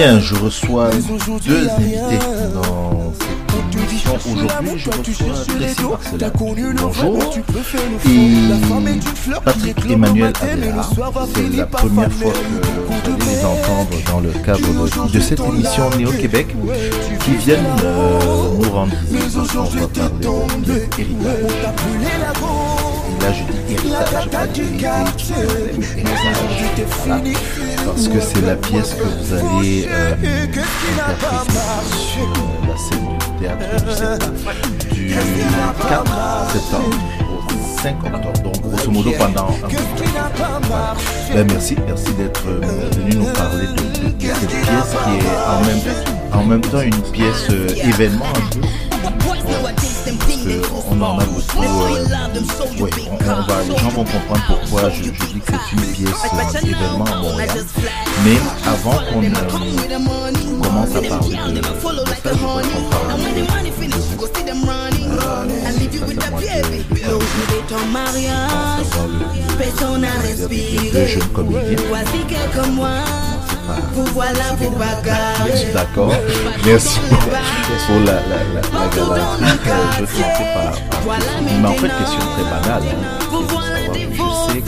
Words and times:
Bien, 0.00 0.18
je 0.18 0.34
reçois 0.34 0.88
deux 1.44 1.68
invités 1.68 2.18
dans 2.54 3.12
cette 3.12 3.82
émission. 3.82 4.14
Aujourd'hui, 4.32 4.78
je 4.78 4.90
reçois 4.90 5.44
Tracy 5.44 5.82
Marcelin. 5.82 6.30
Bonjour. 6.80 7.18
Et 8.08 9.34
Patrick 9.44 9.90
Emmanuel 9.90 10.32
Avera. 10.40 11.26
C'est 11.34 11.54
la 11.54 11.66
première 11.66 12.10
fois 12.10 12.32
que 12.32 12.38
vous 12.38 13.12
allez 13.12 13.24
les 13.26 13.44
entendre 13.44 13.90
dans 14.10 14.20
le 14.20 14.30
cadre 14.42 14.60
de, 14.60 15.12
de 15.12 15.20
cette 15.20 15.40
émission 15.40 15.90
Néo-Québec 15.90 16.46
qui 17.22 17.32
viennent 17.32 17.60
euh, 17.84 18.18
nous 18.58 18.70
rendre 18.70 18.94
visite 19.10 19.34
qu'on 19.52 19.64
va 19.64 19.86
parler 19.86 20.12
de 20.64 20.72
héritage. 20.98 21.44
Et 23.20 23.22
là, 23.22 23.32
je 23.34 23.42
dis 23.52 23.74
héritage, 23.74 24.30
pas 24.30 24.46
du 24.46 24.62
héritage. 24.62 25.34
Voilà. 27.04 27.20
Parce 27.84 28.08
que 28.08 28.20
c'est 28.20 28.40
la 28.42 28.56
pièce 28.56 28.94
que 28.94 29.02
vous 29.02 29.34
allez 29.34 29.88
euh, 29.90 30.14
sur 31.92 32.22
euh, 32.22 32.68
la 32.68 32.76
scène 32.76 33.06
du 33.18 33.26
théâtre 33.40 33.84
du 33.84 33.90
septembre, 33.92 34.32
du 34.92 35.14
4 35.88 36.50
septembre 36.52 36.96
au 37.28 37.82
5 37.82 37.96
octobre. 38.04 38.42
Donc, 38.42 38.60
grosso 38.62 38.90
modo, 38.90 39.10
pendant 39.18 39.48
un. 39.48 41.34
Ben, 41.34 41.46
merci, 41.48 41.76
merci 41.86 42.12
d'être 42.14 42.46
euh, 42.46 42.90
venu 42.96 43.16
nous 43.16 43.32
parler 43.32 43.66
de, 43.66 43.72
cette 44.00 44.16
pièce 44.18 44.44
qui 44.44 45.14
est 45.16 46.34
en 46.34 46.44
même, 46.44 46.60
temps 46.60 46.80
une 46.80 47.02
pièce 47.12 47.48
événement 47.84 48.26
un 48.26 48.58
peu. 48.58 48.89
On 50.90 51.00
en 51.02 51.18
a 51.18 51.24
beaucoup. 51.24 51.62
euh, 51.62 52.82
ouais, 52.84 52.90
on, 53.10 53.14
on 53.14 53.42
va, 53.46 53.62
les 53.62 53.76
gens 53.78 53.88
vont 53.90 54.04
comprendre 54.04 54.44
pourquoi 54.46 54.90
je, 54.90 55.02
je 55.04 55.10
dis 55.10 55.40
que 55.40 55.52
c'est 55.52 55.72
une 55.76 55.92
pièce 55.92 56.14
euh, 56.24 56.58
événement 56.66 57.04
à 57.04 57.16
Montréal. 57.16 57.48
Mais 58.24 58.36
avant 58.66 58.98
qu'on 59.10 59.22
euh, 59.22 59.28
commence 60.62 60.96
à 60.96 61.02
parler 61.08 61.36
de, 61.36 61.52
de 61.58 61.62
ça, 62.22 62.30
je 62.32 62.38
voudrais 62.38 62.62
qu'on 62.62 62.90
parle 62.90 63.08
de 63.08 63.42
à 70.04 70.20
respirer. 70.20 70.90
deux 70.92 71.06
jeunes 71.06 71.28
comédiens. 71.28 71.60
Vous 73.92 74.04
voilà. 74.12 74.44
D'accord. 75.74 76.12
Merci 76.64 76.98
pour 77.08 77.18
la, 78.00 78.12
la, 78.12 78.20
la, 78.20 78.60
la 78.60 78.88
galanterie. 78.94 79.44
Euh, 79.66 79.76
Je 79.98 80.04
commencer 80.04 80.44
par, 80.54 80.72
mais 81.62 81.68
en 81.68 81.72
fait 81.72 81.88
question 81.88 82.26
très 82.34 82.44
banale. 82.44 82.82
hein, 82.92 83.18
je 84.28 84.46
sais 84.46 84.60
que 84.60 84.62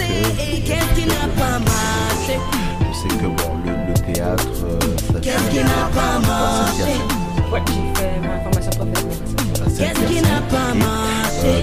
je 2.93 2.95
sais 2.95 3.09
bon 3.27 3.51
le, 3.65 3.73
le 3.89 3.95
théâtre 4.15 4.45
euh, 4.65 4.79
ça 5.13 5.21
Qu'est-ce 5.21 5.51
n'a 5.65 5.89
pas 5.95 6.19
marché? 6.27 6.83
Saint-Hyacinthe. 6.83 7.53
Ouais, 7.53 7.63
j'ai 7.69 8.01
fait 8.01 8.17
ma 8.21 8.35
formation 8.43 8.71
professionnelle. 8.71 9.19
À 9.53 9.71
Qu'est-ce 9.79 10.03
qui 10.07 10.19
n'a 10.23 10.41
pas 10.49 10.69
Saint-Hyacinthe, 10.75 10.83
ok. 10.83 10.85
marché? 10.85 11.55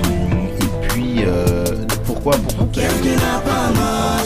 Et 0.62 0.88
puis 0.90 1.16
euh, 1.26 1.66
pourquoi 2.06 2.34
pourquoi 2.34 2.66
Qu'est-ce 2.74 3.02
qui 3.02 3.10
n'a 3.10 3.40
pas 3.46 3.68
marché? 3.80 4.19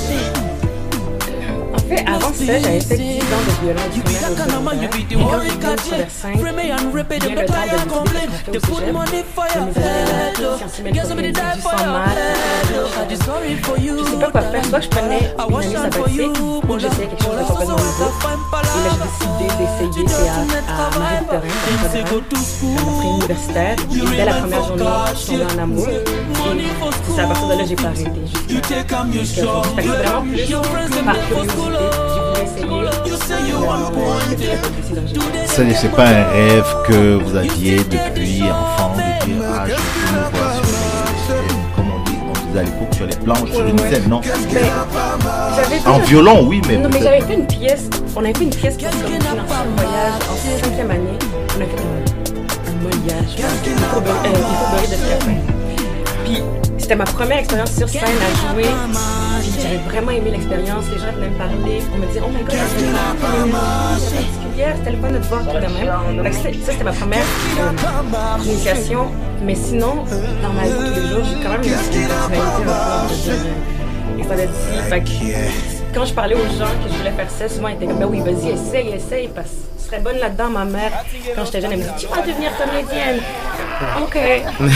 Fait, 1.94 2.06
avant 2.08 2.34
ça, 2.34 2.44
j'avais 2.48 2.80
fait 2.80 2.98
10 2.98 3.20
ans 3.20 3.44
de 3.46 3.54
violon 3.62 3.82
primaire 4.02 4.32
au 4.32 4.36
secondaire. 4.36 4.74
Et 4.74 4.90
quand 4.90 5.06
j'ai 5.06 5.14
fini 5.14 5.24
au 5.24 5.40
secondaire 5.50 6.10
5, 6.10 6.38
bien 6.42 7.34
le 7.36 7.46
temps 7.46 7.54
de 7.54 7.70
décider 7.70 7.86
ce 7.86 7.94
qu'on 7.94 8.06
fait 8.06 8.28
au 8.28 8.62
cégep, 8.64 8.90
de 8.94 9.14
mes 9.24 9.54
amis 9.54 10.14
avaient 10.14 10.58
sciences 10.58 10.78
humaines 10.80 10.96
cognitives, 10.96 11.36
du 11.54 11.62
sang 11.64 11.78
maths. 11.92 12.18
Je 13.98 14.04
sais 14.10 14.18
pas 14.18 14.32
quoi 14.32 14.42
faire. 14.42 14.66
Soit 14.66 14.82
je 14.82 14.90
prenais 14.90 15.24
une 15.62 15.72
sabbatique 15.72 16.38
ou 16.42 16.80
j'essayais 16.80 17.08
quelque 17.08 17.24
chose 17.24 17.38
de 17.38 17.44
complètement 17.44 17.76
nouveau. 17.84 18.10
Et 18.64 18.82
là, 18.84 18.90
j'ai 18.94 19.06
décidé 19.06 19.46
d'essayer 19.60 20.04
théâtre 20.06 20.70
à 20.70 20.90
Marie-Victorin, 20.98 21.42
dans 21.74 22.16
le 22.16 22.24
après 22.74 23.08
universitaire. 23.08 23.76
Et 23.92 24.18
dès 24.18 24.26
la 24.26 24.34
première 24.34 24.66
journée, 24.66 24.86
je 25.14 25.20
suis 25.20 25.38
tombée 25.38 25.46
en 25.46 25.64
amour. 25.64 25.88
Et 25.90 25.94
c'est 27.16 27.22
à 27.22 27.28
partir 27.28 27.48
de 27.48 27.54
là, 27.54 27.64
j'ai 27.68 27.76
pas 27.76 27.90
arrêté. 27.90 28.10
Jusqu'à 28.50 28.84
jusqu'à 29.12 29.44
vraiment 29.44 30.22
plus 30.22 30.48
par 31.06 31.18
curiosité. 31.28 31.83
Euh, 35.60 35.72
c'est 35.76 35.90
très 35.90 35.90
pas 35.90 36.08
un 36.08 36.24
rêve 36.32 36.66
que 36.88 37.16
vous 37.16 37.36
aviez 37.36 37.78
depuis 37.78 38.44
enfant 38.44 38.94
de 38.96 39.26
dire 39.26 39.44
ah 39.54 39.66
je 39.68 39.74
veux 39.74 40.18
me 40.18 40.30
voir 40.32 40.54
sur 41.26 41.36
les 41.36 41.48
comme 41.76 41.86
on 41.94 42.04
dit 42.04 42.18
on 42.28 42.48
disait 42.48 42.60
à 42.60 42.64
l'époque 42.64 42.94
sur 42.96 43.06
les 43.06 43.16
planches 43.16 43.52
sur 43.52 43.68
une 43.68 43.78
scène 43.80 44.10
non 44.10 44.22
en 45.86 46.00
violon 46.00 46.48
oui 46.48 46.62
mais 46.68 46.78
Non, 46.78 46.90
mais 46.92 47.02
j'avais 47.02 47.22
fait 47.22 47.36
une 47.36 47.48
pièce. 47.48 47.90
On 48.16 48.24
avait 48.24 48.34
fait 48.34 48.44
une 48.44 48.50
pièce 48.50 48.78
financer 48.78 48.98
un 48.98 49.76
voyage 49.76 50.14
en 50.30 50.64
cinquième 50.64 50.92
année. 50.92 51.18
On 51.56 51.62
a 51.62 51.66
fait 51.66 51.82
un, 51.82 52.80
voyage. 52.82 53.36
Il 53.38 53.74
faut 53.74 54.02
beurrer, 54.02 54.30
euh. 54.30 55.34
Puis 56.24 56.42
c'était 56.84 56.96
ma 56.96 57.06
première 57.06 57.40
expérience 57.40 57.72
sur 57.76 57.88
scène 57.90 58.02
à 58.04 58.54
jouer. 58.54 58.66
J'avais 59.62 59.78
vraiment 59.90 60.12
aimé 60.12 60.32
l'expérience. 60.32 60.86
Les 60.92 60.98
gens 61.00 61.12
venaient 61.16 61.30
me 61.30 61.38
parler 61.38 61.80
pour 61.90 61.98
me 61.98 62.06
dire 62.12 62.24
Oh 62.26 62.30
my 62.30 62.44
god, 62.44 62.54
c'est 62.76 62.92
particulière. 63.52 64.76
C'était 64.78 64.92
le 64.92 64.98
fun 65.02 65.12
de 65.12 65.18
te 65.18 65.28
voir 65.28 65.42
tout 65.42 65.48
même. 65.70 66.34
C'était- 66.34 66.54
Ça, 66.66 66.72
c'était 66.74 66.84
ma 66.84 66.92
première 66.92 67.24
euh, 67.60 68.44
initiation. 68.46 69.08
Mais 69.44 69.56
sinon, 69.56 70.04
dans 70.42 70.54
ma 70.54 70.64
vie 70.64 70.70
tous 70.72 71.02
les 71.02 71.08
jours, 71.10 71.24
j'ai 71.26 71.44
quand 71.44 71.50
même 71.52 71.64
une 71.64 71.70
personnalité 71.70 72.14
un 72.14 72.30
peu, 72.30 72.36
on 74.20 74.24
peut 74.24 75.83
quand 75.94 76.06
je 76.06 76.14
parlais 76.14 76.36
aux 76.36 76.40
gens 76.58 76.72
que 76.84 76.90
je 76.92 76.98
voulais 76.98 77.12
faire 77.12 77.30
ça, 77.30 77.48
souvent 77.48 77.68
ils 77.70 77.76
étaient 77.76 77.86
comme 77.86 78.00
ben 78.00 78.08
oui, 78.10 78.20
vas-y, 78.20 78.50
essaye, 78.52 78.90
essaye, 78.90 79.30
parce 79.34 79.50
que 79.50 79.80
tu 79.82 79.86
serais 79.86 80.00
bonne 80.02 80.18
là-dedans. 80.18 80.50
Ma 80.50 80.66
mère, 80.66 80.92
quand 81.36 81.46
j'étais 81.46 81.62
jeune, 81.62 81.72
elle 81.74 81.80
me 81.80 81.84
dit 81.84 81.90
Tu 82.00 82.08
vas 82.08 82.22
devenir 82.22 82.52
comédienne. 82.58 83.20
Ok. 84.02 84.18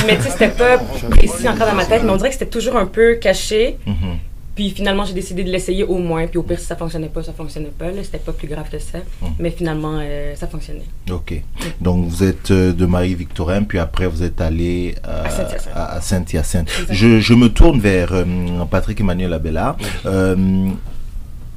Mais 0.05 0.17
tu 0.17 0.23
sais, 0.23 0.29
c'était 0.31 0.49
pas 0.49 0.77
précis 1.09 1.47
encore 1.49 1.67
dans 1.67 1.75
ma 1.75 1.85
tête, 1.85 2.03
mais 2.03 2.11
on 2.11 2.17
dirait 2.17 2.29
que 2.29 2.35
c'était 2.35 2.49
toujours 2.49 2.75
un 2.77 2.85
peu 2.85 3.15
caché. 3.15 3.77
Mhm. 3.85 4.17
Puis 4.55 4.71
finalement, 4.71 5.05
j'ai 5.05 5.13
décidé 5.13 5.43
de 5.43 5.51
l'essayer 5.51 5.83
au 5.83 5.99
moins. 5.99 6.25
Puis 6.25 6.39
au 6.39 6.43
pire, 6.43 6.59
si 6.59 6.65
ça 6.65 6.75
fonctionnait 6.75 7.09
pas, 7.09 7.21
ça 7.21 7.31
fonctionnait 7.31 7.71
pas. 7.77 7.85
C'était 8.01 8.17
pas 8.17 8.31
plus 8.31 8.47
grave 8.47 8.67
que 8.71 8.79
ça. 8.79 8.97
Mais 9.37 9.51
finalement, 9.51 9.99
euh, 10.01 10.33
ça 10.35 10.47
fonctionnait. 10.47 10.81
ok 11.11 11.41
donc 11.79 12.05
vous 12.07 12.23
êtes 12.23 12.49
euh, 12.51 12.73
de 12.73 12.85
Marie-Victorin 12.87 13.63
puis 13.63 13.77
après 13.77 14.07
vous 14.07 14.23
êtes 14.23 14.41
allé 14.41 14.95
euh, 15.07 15.23
À 15.75 16.01
Saint-Hyacinthe. 16.01 16.69
je, 16.89 17.19
je 17.19 17.33
me 17.35 17.49
tourne 17.49 17.79
vers 17.79 18.11
Patrick 18.71 18.99
Emmanuel 18.99 19.33
Abella 19.33 19.75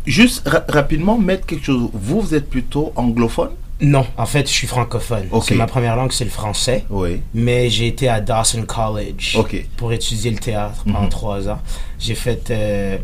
juste 0.06 0.46
ra- 0.48 0.64
rapidement 0.68 1.18
mettre 1.18 1.46
quelque 1.46 1.64
chose 1.64 1.90
vous 1.92 2.20
vous 2.20 2.34
êtes 2.34 2.48
plutôt 2.48 2.92
anglophone? 2.96 3.50
Non, 3.82 4.04
en 4.18 4.26
fait, 4.26 4.46
je 4.46 4.52
suis 4.52 4.66
francophone. 4.66 5.26
Ok. 5.30 5.44
C'est 5.48 5.54
ma 5.54 5.66
première 5.66 5.96
langue, 5.96 6.12
c'est 6.12 6.24
le 6.24 6.30
français. 6.30 6.84
oui 6.90 7.22
Mais 7.32 7.70
j'ai 7.70 7.86
été 7.86 8.08
à 8.10 8.20
Dawson 8.20 8.64
College 8.66 9.36
Ok. 9.38 9.64
pour 9.78 9.90
étudier 9.94 10.30
le 10.30 10.38
théâtre 10.38 10.82
pendant 10.84 11.02
Mhm. 11.04 11.08
trois 11.08 11.48
ans. 11.48 11.60
J'ai 11.98 12.14
fait. 12.14 12.50
euh, 12.50 12.98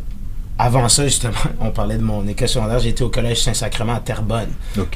avant 0.58 0.88
ça, 0.88 1.04
justement, 1.04 1.34
on 1.60 1.70
parlait 1.70 1.96
de 1.98 2.02
mon 2.02 2.26
école 2.26 2.48
secondaire. 2.48 2.78
J'étais 2.78 3.02
au 3.02 3.08
collège 3.08 3.42
Saint-Sacrement 3.42 3.94
à 3.94 4.00
Terrebonne. 4.00 4.48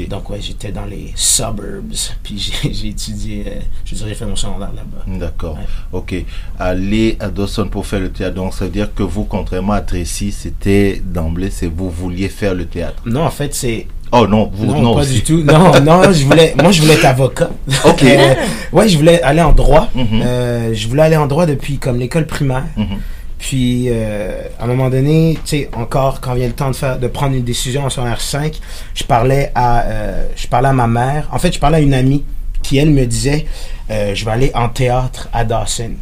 Donc, 0.09 0.31
ouais, 0.31 0.39
j'étais 0.41 0.73
dans 0.73 0.85
les 0.87 1.13
suburbs. 1.15 1.93
Puis 2.23 2.53
j'ai 2.73 2.89
étudié. 2.89 3.45
euh, 3.47 3.61
je 3.85 3.91
veux 3.95 3.99
dire, 3.99 4.09
j'ai 4.09 4.15
fait 4.15 4.27
mon 4.27 4.37
secondaire 4.37 4.71
là-bas. 4.75 5.19
D'accord. 5.19 5.55
Ouais. 5.57 5.67
Ok. 5.93 6.15
Aller 6.59 7.17
à 7.21 7.29
Dawson 7.29 7.69
pour 7.69 7.87
faire 7.87 8.01
le 8.01 8.11
théâtre. 8.11 8.35
Donc, 8.37 8.55
ça 8.55 8.65
veut 8.65 8.71
dire 8.71 8.95
que 8.95 9.03
vous, 9.03 9.25
contrairement 9.25 9.75
à 9.75 9.81
Tracy, 9.83 10.33
c'était 10.33 11.03
d'emblée, 11.05 11.51
c'est 11.51 11.67
vous 11.67 11.91
vouliez 11.91 12.29
faire 12.29 12.55
le 12.55 12.65
théâtre. 12.67 13.03
Non, 13.05 13.25
en 13.25 13.31
fait, 13.31 13.55
c'est. 13.55 13.87
Oh 14.13 14.27
non, 14.27 14.51
vous 14.53 14.67
Non, 14.67 14.81
non, 14.83 14.95
pas 14.97 15.05
du 15.07 15.23
tout. 15.23 15.43
Non, 15.45 15.79
non, 15.85 16.13
je 16.13 16.25
voulais, 16.25 16.55
moi, 16.61 16.73
je 16.73 16.81
voulais 16.83 16.95
être 16.95 17.05
avocat. 17.05 17.51
Ok. 17.85 18.03
Euh, 18.03 18.35
ouais, 18.73 18.89
je 18.89 18.97
voulais 18.99 19.23
aller 19.23 19.41
en 19.43 19.53
droit. 19.53 19.89
Mhm. 19.95 20.07
Euh, 20.25 20.75
je 20.75 20.89
voulais 20.89 21.03
aller 21.03 21.17
en 21.17 21.29
droit 21.29 21.47
depuis 21.47 21.79
comme 21.79 21.99
l'école 21.99 22.27
primaire. 22.27 22.65
Mhm. 22.77 22.99
Puis, 23.41 23.87
euh, 23.89 24.43
à 24.59 24.65
un 24.65 24.67
moment 24.67 24.91
donné, 24.91 25.35
tu 25.45 25.57
sais, 25.57 25.71
encore, 25.75 26.21
quand 26.21 26.35
vient 26.35 26.47
le 26.47 26.53
temps 26.53 26.71
de 26.71 26.77
faire, 26.77 26.99
de 26.99 27.09
prendre 27.09 27.35
une 27.35 27.43
décision 27.43 27.85
en 27.85 27.91
secondaire 27.91 28.21
5, 28.21 28.61
je 28.95 29.03
parlais 29.05 29.51
à, 29.55 29.83
euh, 29.87 30.27
je 30.37 30.47
parlais 30.47 30.69
à 30.69 30.73
ma 30.75 30.87
mère. 30.87 31.27
En 31.33 31.39
fait, 31.39 31.53
je 31.53 31.59
parlais 31.59 31.79
à 31.79 31.81
une 31.81 31.95
amie 31.95 32.23
qui, 32.63 32.77
elle, 32.79 32.91
me 32.91 33.07
disait, 33.07 33.47
euh, 33.91 34.15
je 34.15 34.25
vais 34.27 34.31
aller 34.31 34.51
en 34.55 34.69
théâtre 34.69 35.29
à 35.33 35.45
Dawson. 35.45 35.93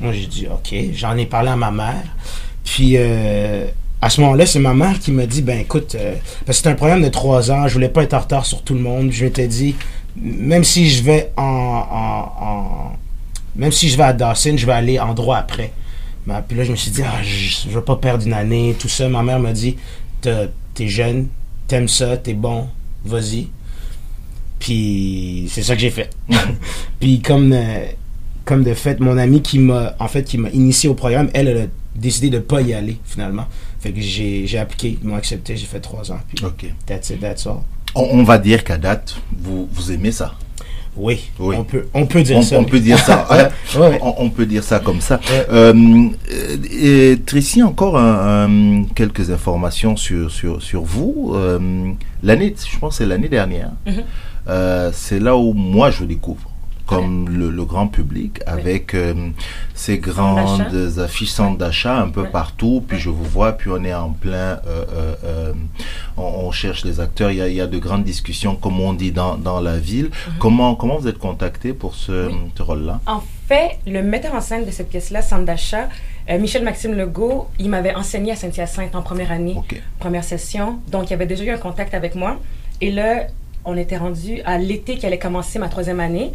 Moi, 0.00 0.12
j'ai 0.12 0.26
dit, 0.26 0.46
OK. 0.50 0.74
J'en 0.94 1.16
ai 1.18 1.26
parlé 1.26 1.50
à 1.50 1.56
ma 1.56 1.70
mère. 1.70 2.02
Puis, 2.64 2.96
à 2.96 4.10
ce 4.10 4.20
moment-là, 4.22 4.46
c'est 4.46 4.58
ma 4.58 4.74
mère 4.74 4.98
qui 4.98 5.10
m'a 5.12 5.26
dit, 5.26 5.42
ben 5.42 5.58
écoute, 5.60 5.96
parce 6.44 6.46
que 6.46 6.52
c'était 6.64 6.68
un 6.70 6.74
problème 6.74 7.02
de 7.02 7.08
trois 7.08 7.50
ans, 7.50 7.68
je 7.68 7.74
voulais 7.74 7.88
pas 7.88 8.02
être 8.02 8.14
en 8.14 8.20
retard 8.20 8.44
sur 8.46 8.62
tout 8.62 8.74
le 8.74 8.80
monde. 8.80 9.10
Je 9.12 9.24
m'étais 9.24 9.46
dit, 9.48 9.74
même 10.16 10.64
si 10.64 10.88
je 10.90 11.02
vais 11.02 11.30
en, 11.36 11.42
en- 11.42 12.92
même 13.54 13.72
si 13.72 13.88
je 13.88 13.96
vais 13.96 14.02
à 14.04 14.12
Dawson, 14.12 14.54
je 14.56 14.66
vais 14.66 14.72
aller 14.72 14.98
en 14.98 15.14
droit 15.14 15.36
après. 15.38 15.72
Puis 16.48 16.56
là, 16.56 16.64
je 16.64 16.70
me 16.72 16.76
suis 16.76 16.90
dit, 16.90 17.02
ah, 17.04 17.22
je, 17.22 17.68
je 17.68 17.74
veux 17.74 17.82
pas 17.82 17.96
perdre 17.96 18.26
une 18.26 18.32
année, 18.32 18.74
tout 18.78 18.88
ça. 18.88 19.08
Ma 19.08 19.22
mère 19.22 19.38
m'a 19.38 19.52
dit, 19.52 19.76
t'es 20.20 20.88
jeune, 20.88 21.28
t'aimes 21.68 21.88
ça, 21.88 22.16
t'es 22.16 22.34
bon, 22.34 22.68
vas-y. 23.04 23.48
Puis 24.58 25.48
c'est 25.50 25.62
ça 25.62 25.74
que 25.74 25.80
j'ai 25.80 25.90
fait. 25.90 26.10
puis 27.00 27.20
comme, 27.20 27.52
euh, 27.52 27.84
comme 28.44 28.64
de 28.64 28.74
fait, 28.74 29.00
mon 29.00 29.18
amie 29.18 29.42
qui 29.42 29.58
m'a 29.58 29.94
en 29.98 30.08
fait 30.08 30.24
qui 30.24 30.38
m'a 30.38 30.48
initié 30.50 30.88
au 30.88 30.94
programme, 30.94 31.28
elle, 31.34 31.48
elle 31.48 31.58
a 31.58 31.66
décidé 31.94 32.30
de 32.30 32.38
pas 32.38 32.62
y 32.62 32.72
aller 32.74 32.98
finalement. 33.04 33.46
Fait 33.80 33.92
que 33.92 34.00
j'ai 34.00 34.46
j'ai 34.46 34.58
appliqué, 34.58 34.98
ils 35.00 35.06
m'ont 35.06 35.16
accepté, 35.16 35.56
j'ai 35.56 35.66
fait 35.66 35.80
trois 35.80 36.10
ans. 36.10 36.18
Puis 36.34 36.44
Ok. 36.44 36.66
that's 36.86 37.10
it, 37.10 37.20
that's 37.20 37.46
all. 37.46 37.60
On, 37.94 38.02
on 38.20 38.22
va 38.24 38.38
dire 38.38 38.64
qu'à 38.64 38.78
date, 38.78 39.16
vous, 39.38 39.68
vous 39.70 39.92
aimez 39.92 40.12
ça. 40.12 40.34
Oui, 40.96 41.30
Oui. 41.38 41.56
on 41.58 41.64
peut 41.64 41.86
on 41.94 42.06
peut 42.06 42.22
dire 42.22 42.38
On, 42.38 42.42
ça. 42.42 42.58
on 42.58 42.64
peut 42.64 42.80
dire 42.80 42.98
ça. 42.98 43.26
hein. 43.30 43.48
Ouais. 43.78 43.98
on, 44.02 44.14
on 44.18 44.30
peut 44.30 44.46
dire 44.46 44.64
ça 44.64 44.78
comme 44.80 45.00
ça. 45.00 45.20
Ouais. 45.30 45.46
Euh, 45.52 46.08
et 46.70 47.18
Tracy, 47.26 47.62
encore 47.62 47.98
un- 47.98 48.46
un- 48.46 48.84
quelques 48.94 49.30
informations 49.30 49.96
sur, 49.96 50.30
sur, 50.30 50.62
sur 50.62 50.82
vous. 50.82 51.32
Euh, 51.34 51.58
l'année, 52.22 52.54
je 52.72 52.78
pense 52.78 52.94
que 52.98 53.04
c'est 53.04 53.08
l'année 53.08 53.28
dernière. 53.28 53.70
Mhm. 53.86 53.94
Euh, 54.48 54.90
c'est 54.94 55.18
là 55.18 55.36
où 55.36 55.52
moi 55.52 55.90
je 55.90 56.04
découvre 56.04 56.48
comme 56.86 57.28
le, 57.28 57.50
le 57.50 57.64
grand 57.64 57.88
public 57.88 58.40
avec 58.46 58.94
euh, 58.94 59.12
ces 59.74 59.98
grandes 59.98 60.98
affiches 60.98 61.30
centres 61.30 61.58
d'achat 61.58 61.98
un 61.98 62.08
peu 62.08 62.22
Ouais. 62.22 62.28
partout 62.28 62.84
puis 62.86 62.98
je 62.98 63.10
vous 63.10 63.24
vois 63.24 63.52
puis 63.52 63.70
on 63.70 63.82
est 63.84 63.92
en 63.94 64.10
plein 64.10 64.60
euh, 64.66 64.84
euh, 65.24 65.52
on, 66.16 66.22
on 66.22 66.50
cherche 66.52 66.84
les 66.84 67.00
acteurs 67.00 67.30
il 67.30 67.38
y, 67.38 67.42
a, 67.42 67.48
il 67.48 67.54
y 67.54 67.60
a 67.60 67.66
de 67.66 67.78
grandes 67.78 68.04
discussions 68.04 68.54
comme 68.56 68.78
on 68.80 68.92
dit 68.92 69.12
dans, 69.12 69.36
dans 69.36 69.60
la 69.60 69.78
ville 69.78 70.10
comment 70.38 70.74
comment 70.76 70.96
vous 70.98 71.08
êtes 71.08 71.18
contacté 71.18 71.72
pour 71.72 71.94
ce, 71.94 72.12
Mhm. 72.12 72.32
Oui. 72.44 72.50
ce 72.56 72.62
rôle 72.62 72.82
là 72.84 73.00
En 73.06 73.22
fait, 73.48 73.78
le 73.86 74.02
metteur 74.02 74.34
en 74.34 74.40
scène 74.40 74.64
de 74.64 74.70
cette 74.70 74.88
pièce-là, 74.88 75.22
Centre 75.22 75.44
d'achat, 75.44 75.88
Michel-Maxime 76.28 76.94
Legault, 76.94 77.46
il 77.60 77.68
m'avait 77.70 77.94
enseigné 77.94 78.32
à 78.32 78.36
Saint-Hyacinthe 78.36 78.94
en 78.96 79.02
première 79.02 79.30
année, 79.30 79.56
première 80.00 80.24
session. 80.24 80.80
Donc, 80.90 81.10
il 81.10 81.14
avait 81.14 81.26
déjà 81.26 81.44
eu 81.44 81.50
un 81.50 81.58
contact 81.58 81.94
avec 81.94 82.16
moi. 82.16 82.38
Et 82.80 82.90
là, 82.90 83.28
on 83.64 83.76
était 83.76 83.96
rendu 83.98 84.40
à 84.44 84.58
l'été 84.58 84.96
qui 84.96 85.06
allait 85.06 85.18
commencer 85.20 85.60
ma 85.60 85.68
troisième 85.68 86.00
année. 86.00 86.32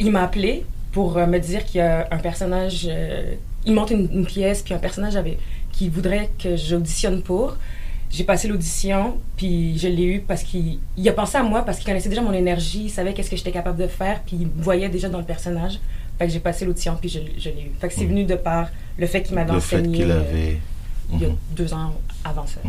Il 0.00 0.10
m'a 0.10 0.22
appelé 0.24 0.64
pour 0.92 1.16
euh, 1.18 1.26
me 1.26 1.38
dire 1.38 1.64
qu'il 1.64 1.78
y 1.78 1.82
a 1.82 2.08
un 2.10 2.18
personnage. 2.18 2.86
euh, 2.90 3.34
il 3.66 3.74
monte 3.74 3.90
une, 3.90 4.08
une 4.12 4.26
pièce, 4.26 4.62
puis 4.62 4.72
un 4.74 4.78
personnage 4.78 5.16
avait, 5.16 5.38
qui 5.72 5.88
voudrait 5.90 6.30
que 6.42 6.56
j'auditionne 6.56 7.20
pour. 7.22 7.56
J'ai 8.10 8.24
passé 8.24 8.48
l'audition, 8.48 9.18
puis 9.36 9.78
je 9.78 9.86
l'ai 9.86 10.02
eu 10.04 10.20
parce 10.26 10.42
qu'il 10.42 10.78
il 10.96 11.08
a 11.08 11.12
pensé 11.12 11.36
à 11.36 11.42
moi, 11.44 11.62
parce 11.62 11.76
qu'il 11.78 11.86
connaissait 11.86 12.08
déjà 12.08 12.22
mon 12.22 12.32
énergie, 12.32 12.84
il 12.86 12.90
savait 12.90 13.12
qu'est-ce 13.14 13.30
que 13.30 13.36
j'étais 13.36 13.52
capable 13.52 13.78
de 13.80 13.86
faire, 13.86 14.20
puis 14.26 14.38
il 14.40 14.46
me 14.48 14.62
voyait 14.62 14.88
déjà 14.88 15.08
dans 15.08 15.18
le 15.18 15.24
personnage. 15.24 15.78
Fait 16.18 16.26
que 16.26 16.32
j'ai 16.32 16.40
passé 16.40 16.64
l'audition, 16.64 16.96
puis 17.00 17.08
je, 17.08 17.20
je 17.38 17.50
l'ai 17.50 17.62
eu. 17.62 17.70
Fait 17.80 17.88
que 17.88 17.94
c'est 17.94 18.02
Mhm. 18.04 18.08
venu 18.10 18.24
de 18.24 18.34
par 18.34 18.68
le 18.98 19.06
fait 19.06 19.22
qu'il 19.22 19.34
m'avait 19.36 19.52
le 19.52 19.60
fait 19.60 19.76
enseigné 19.76 20.02
euh, 20.04 20.54
il 21.12 21.20
y 21.20 21.24
a 21.24 21.28
Mhm. 21.28 21.36
deux 21.54 21.72
ans 21.74 21.92
avant 22.24 22.46
ça. 22.46 22.60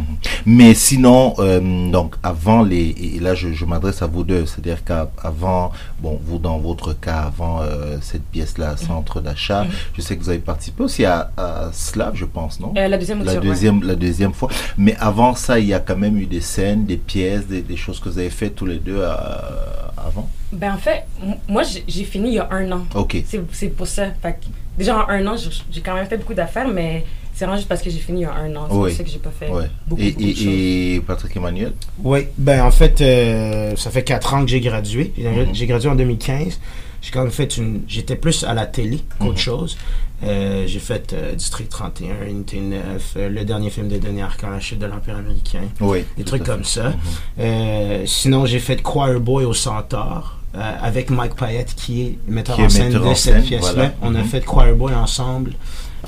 Mais 0.46 0.74
sinon, 0.74 1.34
euh, 1.40 1.90
donc 1.92 2.16
avant 2.24 2.64
les, 2.64 2.90
et 2.90 3.20
là 3.20 3.36
je, 3.36 3.52
je 3.54 3.66
m'adresse 3.66 4.02
à 4.02 4.08
vous 4.08 4.24
deux, 4.24 4.46
c'est-à-dire 4.46 4.84
qu'avant, 4.84 5.72
bon, 6.00 6.20
vous 6.24 6.40
dans 6.40 6.58
votre 6.58 6.94
cas, 6.94 7.24
avant 7.24 7.62
euh, 7.62 7.98
cette 8.02 8.24
pièce-là, 8.24 8.78
centre 8.78 9.20
d'achat, 9.22 9.64
Mhm. 9.66 9.72
je 9.96 10.02
sais 10.02 10.16
que 10.18 10.24
vous 10.24 10.30
avez 10.30 10.40
participé 10.40 10.84
aussi 10.84 11.06
à, 11.06 11.32
à 11.38 11.70
Slav, 11.74 12.16
je 12.16 12.26
pense, 12.26 12.60
non? 12.60 12.74
Euh, 12.78 12.88
la 12.88 12.98
deuxième 12.98 13.20
la 13.20 13.24
audition, 13.34 13.42
ouais. 13.42 13.48
deuxième, 13.48 13.84
la 13.84 13.96
deuxième 13.96 14.34
fois. 14.34 14.50
Mais 14.78 14.96
avant 15.00 15.36
ça, 15.36 15.60
il 15.60 15.68
y 15.68 15.74
a 15.74 15.80
quand 15.80 15.98
même 15.98 16.18
eu 16.18 16.26
des 16.26 16.42
scènes, 16.42 16.86
des 16.86 16.98
pièces, 16.98 17.48
des, 17.48 17.62
des 17.62 17.76
choses 17.78 18.00
que 18.00 18.10
vous 18.10 18.18
avez 18.20 18.30
faites 18.30 18.56
tous 18.56 18.66
les 18.66 18.78
deux 18.80 19.02
avant? 19.04 20.30
Ben 20.52 20.74
en 20.74 20.78
fait, 20.78 21.06
moi 21.48 21.64
j'ai 21.64 22.04
fini 22.04 22.30
il 22.30 22.34
y 22.36 22.40
a 22.40 22.48
un 22.52 22.72
an. 22.72 22.82
Ok. 22.96 23.18
C'est 23.54 23.70
pour 23.70 23.88
ça. 23.88 24.08
Fait 24.22 24.34
que, 24.34 24.46
déjà 24.78 24.98
en 24.98 25.10
un 25.10 25.26
an, 25.28 25.36
j'ai 25.72 25.82
quand 25.82 25.94
même 25.96 26.08
fait 26.08 26.18
beaucoup 26.18 26.34
d'affaires, 26.34 26.68
mais 26.68 27.06
c'est 27.34 27.46
vraiment 27.46 27.58
juste 27.58 27.68
parce 27.70 27.82
que 27.82 27.90
j'ai 27.90 28.00
fini 28.00 28.20
il 28.22 28.24
y 28.24 28.26
a 28.26 28.34
un 28.34 28.56
an. 28.56 28.68
C'est 28.70 28.76
Oui. 28.76 28.90
pour 28.90 28.98
ça 28.98 29.04
que 29.04 29.10
j'ai 29.10 29.20
pas 29.20 29.32
fait 29.32 29.48
beaucoup, 29.88 30.02
Et, 30.02 30.12
beaucoup 30.12 30.24
de 30.24 30.34
choses. 30.34 30.46
et, 30.48 31.02
Patrick 31.08 31.36
Emmanuel? 31.38 31.74
Oui, 32.04 32.28
ben 32.38 32.64
en 32.64 32.72
fait, 32.72 33.02
euh, 33.02 33.76
ça 33.76 33.90
fait 33.92 34.04
quatre 34.04 34.34
ans 34.34 34.42
que 34.44 34.50
j'ai 34.52 34.62
gradué. 34.62 35.14
J'ai 35.18 35.64
Mhm. 35.66 35.68
gradué 35.70 35.90
en 35.90 35.96
2015. 35.96 36.60
J'ai 37.02 37.10
quand 37.12 37.24
même 37.24 37.32
fait 37.32 37.58
une. 37.58 37.82
J'étais 37.88 38.16
plus 38.16 38.44
à 38.44 38.54
la 38.54 38.68
télé 38.68 39.00
qu'autre 39.20 39.32
Mhm. 39.32 39.38
chose. 39.38 39.78
Euh, 40.24 40.66
j'ai 40.68 40.78
fait 40.80 41.14
euh, 41.14 41.34
District 41.34 41.68
31, 41.68 42.28
Unité 42.30 42.60
9, 42.60 43.14
euh, 43.18 43.28
le 43.28 43.44
dernier 43.44 43.72
film 43.72 43.88
de 43.88 43.98
Denis 43.98 44.22
Arcand, 44.22 44.52
La 44.52 44.60
chute 44.60 44.78
de 44.78 44.86
l'Empire 44.86 45.16
américain. 45.18 45.62
Oui. 45.80 46.06
Des 46.16 46.24
trucs 46.24 46.44
comme 46.44 46.64
ça. 46.64 46.90
Mhm. 46.90 46.96
Euh, 47.40 48.04
sinon, 48.06 48.46
j'ai 48.46 48.60
fait 48.60 48.84
Choir 48.84 49.20
Boy 49.20 49.46
au 49.46 49.54
Centaure. 49.54 50.38
euh, 50.54 50.60
avec 50.82 51.10
Mike 51.10 51.36
Payette 51.36 51.74
qui 51.76 52.02
est 52.02 52.18
metteur 52.28 52.58
Qui 52.58 52.64
est 52.64 52.66
en 52.66 52.70
scène 52.70 52.88
metteur 52.88 53.04
de 53.04 53.08
en 53.08 53.16
cette 53.16 53.42
pièce-là. 53.46 53.72
voilà. 53.74 53.94
On 54.02 54.14
a 54.16 54.24
fait 54.26 54.42
Choir 54.44 54.76
Boy 54.76 54.94
ensemble 54.94 55.54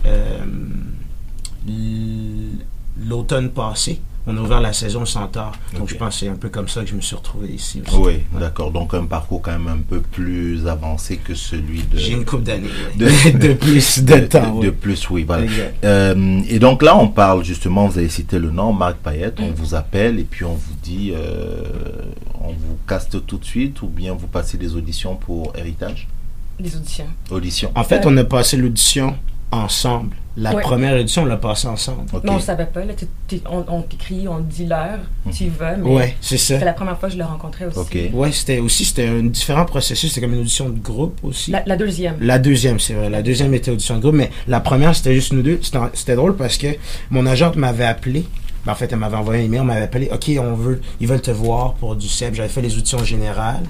euh, 0.06 0.38
l'automne 2.98 3.50
passé. 3.50 4.02
On 4.26 4.38
a 4.38 4.40
ouvert 4.40 4.62
la 4.62 4.72
saison 4.72 5.04
Centaure. 5.06 5.52
Donc 5.78 5.90
je 5.90 5.96
pense 5.96 6.14
que 6.14 6.20
c'est 6.22 6.30
un 6.30 6.36
peu 6.36 6.48
comme 6.48 6.70
ça 6.70 6.82
que 6.82 6.88
je 6.90 6.96
me 6.96 7.02
suis 7.02 7.14
retrouvé 7.16 7.50
ici 7.50 7.82
aussi. 7.86 7.98
Oui, 7.98 8.04
Ouais. 8.34 8.40
d'accord. 8.40 8.72
Donc 8.72 8.94
un 8.94 9.04
parcours 9.04 9.42
quand 9.42 9.52
même 9.52 9.68
un 9.68 9.82
peu 9.82 10.00
plus 10.00 10.66
avancé 10.66 11.18
que 11.18 11.36
celui 11.36 11.84
de... 11.84 11.98
J'ai 11.98 12.14
une 12.14 12.24
coupe 12.24 12.44
d'années. 12.44 12.70
de- 12.96 13.54
plus 13.54 14.02
de, 14.02 14.20
temps. 14.20 14.60
de 14.60 14.70
plus, 14.70 15.10
oui, 15.10 15.24
voilà. 15.26 15.46
Euh, 15.84 16.42
et 16.48 16.58
donc 16.60 16.84
là, 16.84 16.96
on 16.98 17.10
parle 17.10 17.44
justement, 17.44 17.86
vous 17.88 17.98
avez 17.98 18.08
cité 18.08 18.40
le 18.40 18.50
nom, 18.50 18.72
Marc 18.72 18.96
Payette, 18.98 19.40
on 19.42 19.50
Mm. 19.50 19.56
vous 19.56 19.76
appelle 19.76 20.18
et 20.20 20.24
puis 20.24 20.46
on 20.46 20.54
vous 20.54 20.74
dit, 20.82 21.12
euh, 21.14 21.64
on 22.42 22.54
vous 22.54 22.78
caste 22.88 23.26
tout 23.28 23.38
de 23.38 23.46
suite 23.46 23.82
ou 23.82 23.88
bien 23.88 24.14
vous 24.14 24.28
passez 24.28 24.58
des 24.58 24.74
auditions 24.74 25.18
pour 25.18 25.52
Héritage? 25.58 26.08
Des 26.62 26.74
auditions. 26.78 27.08
Audition. 27.30 27.72
En 27.76 27.84
fait, 27.84 28.06
on 28.06 28.16
a 28.16 28.24
passé 28.24 28.56
l'audition 28.56 29.18
ensemble. 29.52 30.16
La 30.36 30.56
Ouais. 30.56 30.62
première 30.64 30.98
édition, 30.98 31.22
on 31.22 31.26
l'a 31.26 31.38
passée 31.38 31.68
ensemble. 31.68 32.02
Ok. 32.12 32.22
Mais 32.24 32.32
on 32.32 32.36
le 32.36 32.40
savait 32.42 32.66
pas. 32.66 32.84
Là, 32.84 32.94
on 33.52 33.64
on 33.68 33.82
t'écrit, 33.84 34.28
on 34.28 34.38
te 34.38 34.52
dit 34.52 34.66
l'heure, 34.66 35.00
tu 35.32 35.44
y 35.44 35.50
vas. 35.50 35.76
Mais 35.78 35.88
Ouais, 35.90 36.16
c'est 36.22 36.38
ça. 36.38 36.56
c'était 36.56 36.66
la 36.66 36.74
première 36.74 36.98
fois 37.00 37.08
que 37.10 37.14
je 37.14 37.20
le 37.20 37.26
rencontrais 37.26 37.66
aussi. 37.66 37.78
Ok. 37.78 37.98
Ouais, 38.14 38.32
c'était 38.32 38.58
aussi 38.60 38.84
c'était 38.84 39.08
un 39.08 39.24
différent 39.24 39.66
processus. 39.66 40.10
C'était 40.12 40.22
comme 40.26 40.34
une 40.34 40.42
audition 40.42 40.70
de 40.70 40.80
groupe 40.80 41.20
aussi. 41.24 41.52
La, 41.52 41.62
la 41.68 41.76
deuxième. 41.78 42.16
La 42.20 42.40
deuxième, 42.40 42.80
c'est 42.80 42.94
vrai. 42.96 43.12
La 43.12 43.22
deuxième 43.22 43.54
était 43.54 43.70
audition 43.70 43.96
de 43.98 44.02
groupe, 44.02 44.16
mais 44.16 44.32
la 44.48 44.60
première, 44.60 44.96
c'était 44.96 45.14
juste 45.14 45.34
nous 45.34 45.44
deux. 45.44 45.60
C'était 45.62 45.78
c'était 45.94 46.16
drôle 46.16 46.36
parce 46.36 46.58
que 46.58 46.68
mon 47.12 47.26
agente 47.28 47.56
m'avait 47.56 47.86
appelé. 47.86 48.26
Ben, 48.66 48.72
en 48.72 48.76
fait, 48.76 48.92
elle 48.92 48.98
m'avait 49.00 49.18
envoyé 49.18 49.42
un 49.44 49.46
email, 49.46 49.60
elle 49.60 49.66
m'avait 49.68 49.82
appelé. 49.82 50.10
OK, 50.12 50.32
on 50.40 50.56
veut, 50.56 50.82
ils 51.00 51.08
veulent 51.08 51.22
te 51.22 51.32
voir 51.32 51.74
pour 51.74 51.96
du 51.96 52.08
CEP. 52.08 52.34
J'avais 52.34 52.50
fait 52.50 52.62
les 52.62 52.74
auditions 52.76 53.04
générales. 53.04 53.64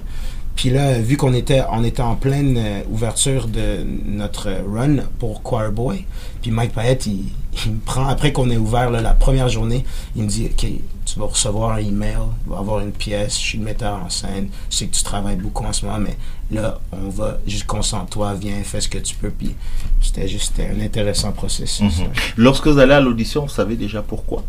Puis 0.56 0.70
là, 0.70 1.00
vu 1.00 1.18
qu'on 1.18 1.34
était, 1.34 1.62
on 1.72 1.84
était 1.84 2.02
en 2.02 2.16
pleine 2.16 2.58
euh, 2.58 2.82
ouverture 2.90 3.48
de 3.48 3.86
notre 4.06 4.50
run 4.68 4.98
pour 5.20 5.42
Choir 5.42 5.72
Boy, 5.72 6.06
puis 6.42 6.52
Mike 6.52 6.74
Payette, 6.74 7.08
il, 7.08 7.26
il 7.66 7.72
me 7.74 7.80
prend, 7.80 8.08
après 8.08 8.32
qu'on 8.32 8.50
ait 8.50 8.58
ouvert 8.58 8.90
là, 8.92 9.02
la 9.02 9.14
première 9.14 9.50
journée, 9.50 9.84
il 10.16 10.24
me 10.24 10.28
dit, 10.28 10.50
OK, 10.52 10.68
tu 11.06 11.20
vas 11.20 11.26
recevoir 11.26 11.72
un 11.72 11.78
email, 11.78 12.18
tu 12.44 12.50
vas 12.50 12.60
avoir 12.60 12.80
une 12.80 12.92
pièce, 12.92 13.38
je 13.38 13.44
suis 13.44 13.58
le 13.58 13.64
metteur 13.64 14.00
en 14.04 14.10
scène, 14.10 14.50
je 14.70 14.78
sais 14.78 14.88
que 14.88 14.96
tu 14.96 15.04
travailles 15.04 15.36
beaucoup 15.36 15.66
en 15.66 15.74
ce 15.74 15.86
moment, 15.86 16.00
mais 16.00 16.18
là, 16.52 16.80
on 16.92 17.10
va, 17.10 17.40
juste 17.48 17.66
concentre-toi, 17.66 18.36
viens, 18.36 18.62
fais 18.64 18.82
ce 18.82 18.90
que 18.90 19.00
tu 19.00 19.16
peux, 19.16 19.32
puis 19.32 19.56
c'était 20.02 20.28
juste 20.28 20.60
un 20.60 20.80
intéressant 20.80 21.32
processus. 21.32 22.00
Mhm. 22.00 22.10
Lorsque 22.38 22.68
vous 22.68 22.78
allez 22.78 22.94
à 22.94 23.02
l'audition, 23.02 23.44
vous 23.44 23.50
savez 23.50 23.76
déjà 23.76 24.02
pourquoi? 24.02 24.44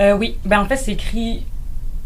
Euh, 0.00 0.16
oui, 0.16 0.36
ben 0.44 0.60
en 0.60 0.66
fait, 0.66 0.76
c'est 0.76 0.92
écrit 0.92 1.42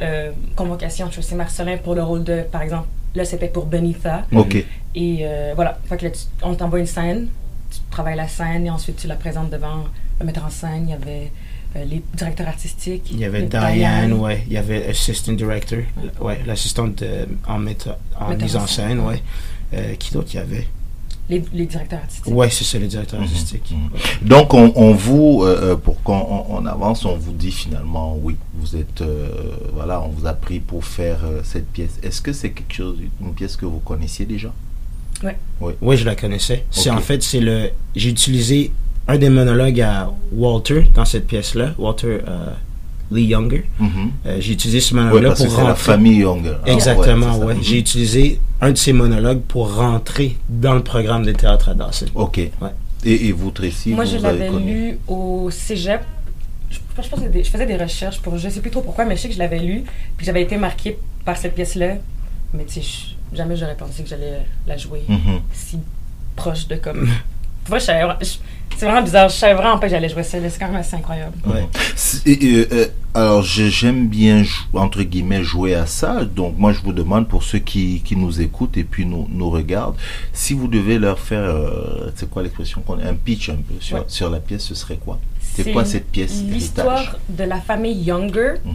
euh, 0.00 0.32
convocation 0.56 1.08
Tracy 1.08 1.34
Marcelin 1.34 1.76
pour 1.78 1.94
le 1.94 2.02
rôle 2.02 2.24
de, 2.24 2.42
par 2.50 2.62
exemple, 2.62 2.88
là 3.16 3.24
c'était 3.24 3.48
pour 3.48 3.66
Benitha. 3.66 4.26
Ok. 4.32 4.64
Et 4.94 5.18
euh, 5.22 5.52
voilà, 5.54 5.78
fait 5.88 5.96
que 5.98 6.04
là, 6.04 6.10
tu- 6.10 6.20
on 6.42 6.54
t'envoie 6.54 6.78
une 6.80 6.86
scène, 6.86 7.28
tu 7.70 7.78
travailles 7.90 8.16
la 8.16 8.28
scène 8.28 8.66
et 8.66 8.70
ensuite 8.70 8.96
tu 8.96 9.06
la 9.08 9.16
présentes 9.16 9.50
devant 9.50 9.84
le 10.20 10.26
metteur 10.26 10.44
en 10.46 10.50
scène. 10.50 10.84
Il 10.86 10.90
y 10.90 10.94
avait 10.94 11.30
euh, 11.76 11.84
les 11.84 12.02
directeurs 12.14 12.48
artistiques. 12.48 13.08
Il 13.10 13.18
y 13.18 13.24
avait 13.24 13.40
le 13.40 13.46
Diane, 13.48 14.12
ouais, 14.14 14.44
il 14.46 14.52
y 14.54 14.56
avait 14.56 14.86
Assistant 14.88 15.32
Director, 15.32 15.80
ouais, 16.20 16.40
l'assistante 16.46 17.02
euh, 17.02 17.26
en, 17.46 17.58
méta- 17.58 17.98
en 18.18 18.28
Metteur 18.28 18.42
mise 18.42 18.56
en 18.56 18.62
en 18.62 18.66
scène, 18.66 18.88
scène, 18.88 19.00
ouais. 19.00 19.22
Euh, 19.74 19.94
qui 19.96 20.12
d'autre 20.12 20.28
il 20.32 20.36
y 20.36 20.38
avait? 20.38 20.66
Les, 21.28 21.42
les 21.52 21.66
directeurs 21.66 21.98
artistiques. 22.00 22.32
Ouais, 22.32 22.48
c'est 22.50 22.62
ça, 22.64 22.78
le 22.78 22.86
directeur 22.86 23.18
Mhm, 23.20 23.26
artistique. 23.26 23.70
mhm. 23.72 23.92
Ouais. 23.92 24.00
Donc 24.22 24.54
on, 24.54 24.72
on 24.76 24.92
vous, 24.92 25.42
euh, 25.42 25.72
euh, 25.72 25.76
pour 25.76 26.00
qu'on 26.02 26.14
on- 26.14 26.46
on 26.50 26.66
avance, 26.66 27.04
on 27.04 27.16
vous 27.16 27.32
dit 27.32 27.50
finalement 27.50 28.16
oui, 28.22 28.36
vous 28.54 28.76
êtes, 28.76 29.00
euh, 29.00 29.28
voilà, 29.74 30.00
on 30.02 30.08
vous 30.08 30.26
a 30.26 30.34
pris 30.34 30.60
pour 30.60 30.84
faire 30.84 31.18
euh, 31.24 31.40
cette 31.42 31.66
pièce. 31.72 31.98
Est-ce 32.02 32.20
que 32.22 32.32
c'est 32.32 32.50
quelque 32.50 32.74
chose, 32.74 32.98
une 33.20 33.34
pièce 33.34 33.56
que 33.56 33.66
vous 33.66 33.80
connaissiez 33.80 34.24
déjà? 34.26 34.52
Oui, 35.80 35.96
je 35.96 36.04
la 36.04 36.14
connaissais. 36.14 36.64
C'est 36.70 36.90
en 36.90 36.98
fait, 37.00 37.22
c'est 37.22 37.40
le. 37.40 37.70
J'ai 37.94 38.10
utilisé 38.10 38.70
un 39.08 39.16
des 39.18 39.30
monologues 39.30 39.80
à 39.80 40.12
Walter 40.32 40.84
dans 40.94 41.04
cette 41.06 41.26
pièce-là, 41.26 41.74
Walter 41.78 42.18
euh, 42.28 42.46
Lee 43.10 43.24
Younger. 43.26 43.64
Mhm. 43.78 44.10
Euh, 44.26 44.36
j'ai 44.40 44.52
utilisé 44.54 44.80
ce 44.80 44.94
monologue-là 44.94 45.28
pour 45.30 45.38
c'est 45.38 45.48
la 45.48 45.62
rentrer. 45.68 45.76
famille 45.76 46.18
Younger. 46.20 46.56
Ah, 46.64 46.70
Exactement, 46.70 47.38
ouais. 47.38 47.54
Mhm. 47.54 47.62
J'ai 47.62 47.78
utilisé 47.78 48.40
un 48.60 48.72
de 48.72 48.76
ces 48.78 48.92
monologues 48.92 49.42
pour 49.42 49.74
rentrer 49.76 50.36
dans 50.48 50.74
le 50.74 50.82
programme 50.82 51.24
de 51.24 51.32
théâtre 51.32 51.68
à 51.68 51.74
Dawson. 51.74 52.06
Ok. 52.14 52.38
Et, 52.38 52.50
et 53.04 53.32
vous, 53.32 53.50
Tracy, 53.50 53.90
Moi, 53.90 54.04
vous, 54.04 54.10
je 54.10 54.16
l'avais 54.16 54.50
lu 54.50 54.98
au 55.06 55.48
cégep. 55.50 56.00
Je, 56.70 56.78
je, 57.02 57.08
pense 57.08 57.20
que 57.20 57.28
des- 57.28 57.44
je 57.44 57.50
faisais 57.50 57.66
des 57.66 57.76
recherches 57.76 58.20
pour. 58.20 58.36
Je 58.38 58.48
sais 58.48 58.60
plus 58.60 58.70
trop 58.70 58.80
pourquoi, 58.82 59.04
mais 59.04 59.14
je 59.16 59.22
sais 59.22 59.28
que 59.28 59.34
je 59.34 59.38
l'avais 59.38 59.60
lu. 59.60 59.84
Puis 60.16 60.26
j'avais 60.26 60.42
été 60.42 60.56
marquée 60.56 60.98
par 61.24 61.36
cette 61.36 61.54
pièce-là. 61.54 61.96
Mais 62.54 62.64
tu 62.64 62.80
sais, 62.80 62.82
je- 62.82 63.36
jamais 63.36 63.54
j'aurais 63.56 63.76
pensé 63.76 64.02
que 64.02 64.08
j'allais 64.08 64.40
la 64.66 64.76
jouer 64.76 65.02
Mhm. 65.08 65.40
si 65.52 65.78
proche 66.34 66.66
de 66.66 66.76
comme. 66.76 67.08
Vrai, 67.68 67.80
je 67.80 67.84
savais- 67.84 68.14
c'est 68.76 68.84
vraiment 68.84 69.02
bizarre. 69.02 69.28
Je 69.28 69.34
savais 69.36 69.54
vraiment 69.54 69.78
pas 69.78 69.86
que 69.86 69.90
j'allais 69.92 70.08
jouer 70.08 70.22
ça. 70.22 70.38
C'est 70.48 70.58
quand 70.58 70.66
même 70.66 70.76
assez 70.76 70.96
incroyable. 70.96 71.36
Ouais. 71.46 71.66
C'est- 71.94 72.26
et, 72.28 72.54
euh, 72.56 72.66
euh, 72.72 72.86
alors, 73.14 73.42
j'aime 73.42 74.06
bien, 74.08 74.42
entre 74.74 75.02
guillemets, 75.02 75.42
jouer 75.42 75.74
à 75.74 75.86
ça. 75.86 76.24
Donc, 76.24 76.56
moi, 76.58 76.72
je 76.72 76.80
vous 76.80 76.92
demande, 76.92 77.26
pour 77.28 77.42
ceux 77.42 77.58
qui, 77.60 78.02
qui 78.04 78.16
nous 78.16 78.40
écoutent 78.40 78.76
et 78.76 78.84
puis 78.84 79.06
nous, 79.06 79.26
nous 79.32 79.48
regardent, 79.50 79.96
si 80.32 80.52
vous 80.52 80.68
devez 80.68 80.98
leur 80.98 81.18
faire, 81.18 81.40
euh, 81.44 82.10
c'est 82.14 82.28
quoi 82.28 82.42
l'expression 82.42 82.82
qu'on 82.82 82.98
Un 82.98 83.14
pitch 83.14 83.48
un 83.48 83.56
peu 83.56 83.74
sur, 83.80 83.96
Ouais. 83.98 84.02
sur 84.08 84.28
la 84.30 84.40
pièce, 84.40 84.64
ce 84.64 84.74
serait 84.74 84.96
quoi? 84.98 85.18
C'est 85.40 85.72
quoi 85.72 85.86
cette 85.86 86.10
pièce 86.10 86.42
L'histoire 86.46 87.16
de 87.30 87.44
la 87.44 87.60
famille 87.60 88.02
Younger. 88.02 88.54
Mhm. 88.64 88.74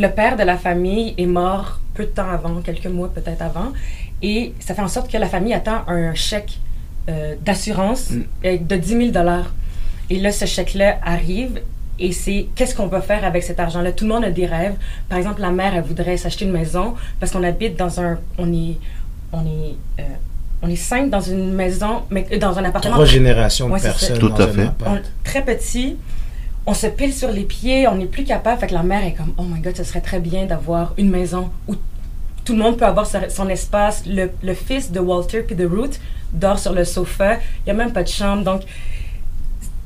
Le 0.00 0.08
père 0.08 0.36
de 0.36 0.44
la 0.44 0.56
famille 0.56 1.12
est 1.18 1.26
mort 1.26 1.80
peu 1.92 2.04
de 2.04 2.10
temps 2.10 2.30
avant, 2.30 2.60
quelques 2.62 2.86
mois 2.86 3.08
peut-être 3.12 3.42
avant, 3.42 3.72
et 4.22 4.54
ça 4.60 4.74
fait 4.74 4.80
en 4.80 4.88
sorte 4.88 5.10
que 5.10 5.18
la 5.18 5.26
famille 5.26 5.52
attend 5.52 5.82
un 5.88 6.14
chèque 6.14 6.58
euh, 7.08 7.34
d'assurance 7.44 8.10
Mm. 8.10 8.22
euh, 8.44 8.56
de 8.58 8.76
10 8.76 8.88
000 8.88 9.10
dollars. 9.10 9.52
Et 10.10 10.18
là, 10.20 10.30
ce 10.32 10.44
chèque-là 10.44 10.98
arrive. 11.02 11.60
Et 11.98 12.12
c'est 12.12 12.46
qu'est-ce 12.54 12.74
qu'on 12.74 12.88
peut 12.88 13.00
faire 13.00 13.24
avec 13.24 13.42
cet 13.42 13.60
argent-là? 13.60 13.92
Tout 13.92 14.04
le 14.06 14.14
monde 14.14 14.24
a 14.24 14.30
des 14.30 14.46
rêves. 14.46 14.74
Par 15.08 15.18
exemple, 15.18 15.40
la 15.40 15.50
mère, 15.50 15.74
elle 15.74 15.82
voudrait 15.82 16.16
s'acheter 16.16 16.44
une 16.44 16.52
maison 16.52 16.94
parce 17.20 17.32
qu'on 17.32 17.42
habite 17.44 17.76
dans 17.78 18.00
un. 18.00 18.18
On 18.38 18.52
est. 18.52 18.76
On 19.32 19.40
est. 19.44 19.76
euh, 20.00 20.04
on 20.64 20.68
est 20.68 20.76
cinq 20.76 21.10
dans 21.10 21.20
une 21.20 21.52
maison, 21.52 22.02
mais 22.10 22.24
euh, 22.32 22.38
dans 22.38 22.56
un 22.58 22.64
appartement 22.64 22.94
Trois 22.94 23.04
générations 23.04 23.68
de 23.68 23.72
Ouais, 23.74 23.80
personnes. 23.80 24.18
Tout 24.18 24.28
dans 24.28 24.36
à 24.36 24.48
fait. 24.48 24.68
on- 24.86 24.98
très 25.24 25.44
petit, 25.44 25.96
on 26.66 26.74
se 26.74 26.86
pile 26.86 27.12
sur 27.12 27.30
les 27.32 27.42
pieds, 27.42 27.88
on 27.88 27.96
n'est 27.96 28.06
plus 28.06 28.22
capable. 28.24 28.60
Fait 28.60 28.68
que 28.68 28.74
la 28.74 28.84
mère 28.84 29.04
est 29.04 29.12
comme, 29.12 29.32
oh 29.38 29.42
my 29.42 29.60
god, 29.60 29.76
ce 29.76 29.82
serait 29.84 30.00
très 30.00 30.20
bien 30.20 30.46
d'avoir 30.46 30.94
une 30.98 31.10
maison 31.10 31.50
où 31.66 31.74
tout 32.44 32.52
le 32.52 32.60
monde 32.62 32.76
peut 32.78 32.86
avoir 32.86 33.06
son 33.06 33.48
espace. 33.48 34.04
Le, 34.06 34.30
le 34.42 34.54
fils 34.54 34.92
de 34.92 35.00
Walter 35.00 35.42
puis 35.42 35.56
de 35.56 35.66
Ruth 35.66 36.00
dort 36.32 36.58
sur 36.58 36.72
le 36.72 36.84
sofa. 36.84 37.34
Il 37.34 37.64
n'y 37.66 37.70
a 37.72 37.74
même 37.74 37.92
pas 37.92 38.02
de 38.02 38.08
chambre. 38.08 38.42
Donc, 38.44 38.62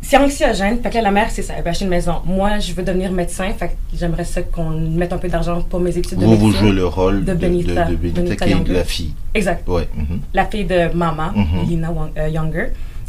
c'est 0.03 0.17
anxiogène. 0.19 0.81
Fait 0.83 0.91
que 0.91 0.95
là, 0.95 1.03
la 1.03 1.11
mère, 1.11 1.31
c'est 1.31 1.43
ça, 1.43 1.55
elle 1.57 1.65
veut 1.65 1.71
acheter 1.71 1.85
une 1.85 1.91
maison. 1.91 2.17
Moi, 2.25 2.59
je 2.61 2.73
veux 2.73 2.83
devenir 2.85 3.11
médecin. 3.11 3.53
Fait 3.59 3.69
que 3.69 3.73
j'aimerais 3.99 4.25
ça 4.25 4.43
qu'on 4.43 4.71
mette 4.71 5.13
un 5.13 5.19
peu 5.19 5.29
d'argent 5.29 5.63
pour 5.63 5.81
mes 5.81 5.97
études 5.99 6.19
de 6.19 6.25
Vous, 6.25 6.37
vous 6.37 6.47
médecine. 6.47 6.67
jouez 6.69 6.77
le 6.77 6.87
rôle 6.87 7.25
de 7.25 7.33
de, 7.35 7.39
de, 7.39 7.47
Benita- 7.49 7.85
de 7.91 7.97
Benita, 7.97 8.21
Benita 8.23 8.45
qui 8.47 8.53
est 8.53 8.55
Younger. 8.55 8.73
la 8.73 8.85
fille. 8.85 9.15
Exact. 9.35 9.69
Ouais. 9.69 9.89
mhm. 9.95 10.21
la 10.33 10.47
fille 10.47 10.65
de 10.65 10.93
maman, 10.95 11.33
Mhm. 11.35 11.69
Lina 11.69 11.93
euh, 12.19 12.29
Younger. 12.29 12.67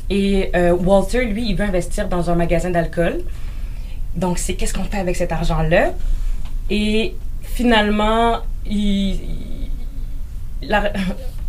Et 0.10 0.50
euh, 0.56 0.72
Walter, 0.74 1.26
lui, 1.26 1.50
il 1.50 1.56
veut 1.56 1.66
investir 1.66 2.08
dans 2.08 2.30
un 2.32 2.36
magasin 2.36 2.70
d'alcool. 2.72 3.18
Donc, 4.16 4.40
c'est 4.40 4.56
qu'est-ce 4.56 4.74
qu'on 4.74 4.86
fait 4.86 4.98
avec 5.00 5.16
cet 5.16 5.32
argent-là? 5.32 5.92
Et 6.72 7.14
finalement, 7.44 8.38
il, 8.66 9.12
il- 9.12 9.70
la- 10.68 10.92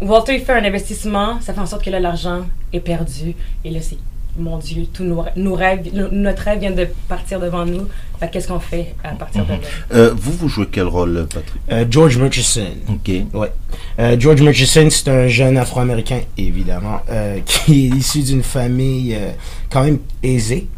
Walter, 0.01 0.35
il 0.37 0.41
fait 0.45 0.53
un 0.53 0.65
investissement, 0.65 1.41
ça 1.41 1.53
fait 1.53 1.61
en 1.61 1.67
sorte 1.67 1.85
que 1.85 1.91
là, 1.91 1.99
l'argent 2.01 2.43
est 2.73 2.81
perdu. 2.81 3.35
Et 3.65 3.71
là, 3.71 3.81
c'est, 3.83 3.99
mon 4.39 4.59
Dieu, 4.59 4.87
tous 4.93 5.03
nos, 5.03 5.25
nos 5.35 5.55
rêves, 5.55 5.89
no- 5.93 6.09
notre 6.13 6.43
rêve 6.45 6.61
vient 6.61 6.71
de 6.71 6.87
partir 7.09 7.41
devant 7.41 7.67
nous. 7.67 7.89
Fait 8.21 8.29
que 8.29 8.35
qu'est-ce 8.35 8.47
qu'on 8.49 8.61
fait 8.61 8.95
à 9.03 9.09
partir 9.11 9.45
de 9.45 9.51
là? 9.51 9.59
Euh, 9.95 10.15
vous, 10.17 10.33
vous 10.33 10.49
jouez 10.49 10.67
quel 10.71 10.87
rôle, 10.87 11.27
Patrick? 11.33 11.61
Euh, 11.73 11.85
George 11.91 12.17
Murchison. 12.19 12.67
Ok. 12.89 13.11
Ouais. 13.35 13.53
Euh, 13.99 14.17
George 14.19 14.41
Murchison, 14.43 14.89
c'est 14.91 15.09
un 15.09 15.27
jeune 15.27 15.57
afro-américain, 15.59 16.21
évidemment, 16.37 17.01
euh, 17.11 17.41
qui 17.45 17.87
est 17.87 17.97
issu 17.97 18.23
d'une 18.23 18.43
famille 18.45 19.15
euh, 19.17 19.31
quand 19.71 19.83
même 19.83 19.99
aisée. 20.23 20.69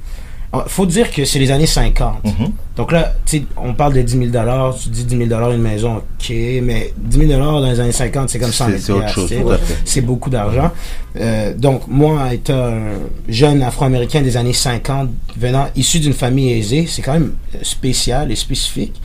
Il 0.52 0.62
faut 0.66 0.86
dire 0.86 1.12
que 1.12 1.24
c'est 1.24 1.38
les 1.38 1.52
années 1.52 1.66
50. 1.66 2.24
Mhm. 2.24 2.52
Donc 2.76 2.90
là, 2.90 3.14
on 3.56 3.72
parle 3.72 3.94
de 3.94 4.02
10 4.02 4.30
000 4.32 4.72
tu 4.82 4.88
dis 4.88 5.04
10 5.04 5.28
000 5.28 5.50
une 5.52 5.62
maison, 5.62 5.98
ok, 5.98 6.32
mais 6.62 6.92
10 6.96 7.28
000 7.28 7.40
dans 7.40 7.60
les 7.60 7.78
années 7.78 7.92
50, 7.92 8.28
c'est 8.30 8.40
comme 8.40 8.50
100 8.50 8.66
C'est 8.70 8.78
000 8.80 9.52
c'est 9.84 10.00
beaucoup 10.00 10.28
d'argent. 10.28 10.72
Euh, 11.20 11.54
donc, 11.54 11.82
moi, 11.86 12.34
étant 12.34 12.54
un 12.54 12.80
jeune 13.28 13.62
afro-américain 13.62 14.22
des 14.22 14.36
années 14.36 14.52
50, 14.52 15.10
venant 15.36 15.68
issu 15.76 16.00
d'une 16.00 16.14
famille 16.14 16.52
aisée, 16.52 16.86
c'est 16.88 17.02
quand 17.02 17.12
même 17.12 17.34
spécial 17.62 18.32
et 18.32 18.36
spécifique. 18.36 19.00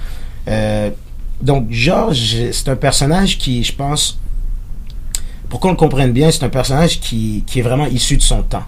Euh, 0.47 0.89
donc, 1.41 1.67
Georges, 1.69 2.51
c'est 2.51 2.69
un 2.69 2.75
personnage 2.75 3.37
qui, 3.37 3.63
je 3.63 3.73
pense, 3.73 4.17
pour 5.49 5.59
qu'on 5.59 5.69
le 5.69 5.75
comprenne 5.75 6.11
bien, 6.11 6.31
c'est 6.31 6.43
un 6.43 6.49
personnage 6.49 6.99
qui, 6.99 7.43
qui 7.45 7.59
est 7.59 7.63
vraiment 7.63 7.85
issu 7.85 8.17
de 8.17 8.23
son 8.23 8.41
temps. 8.41 8.63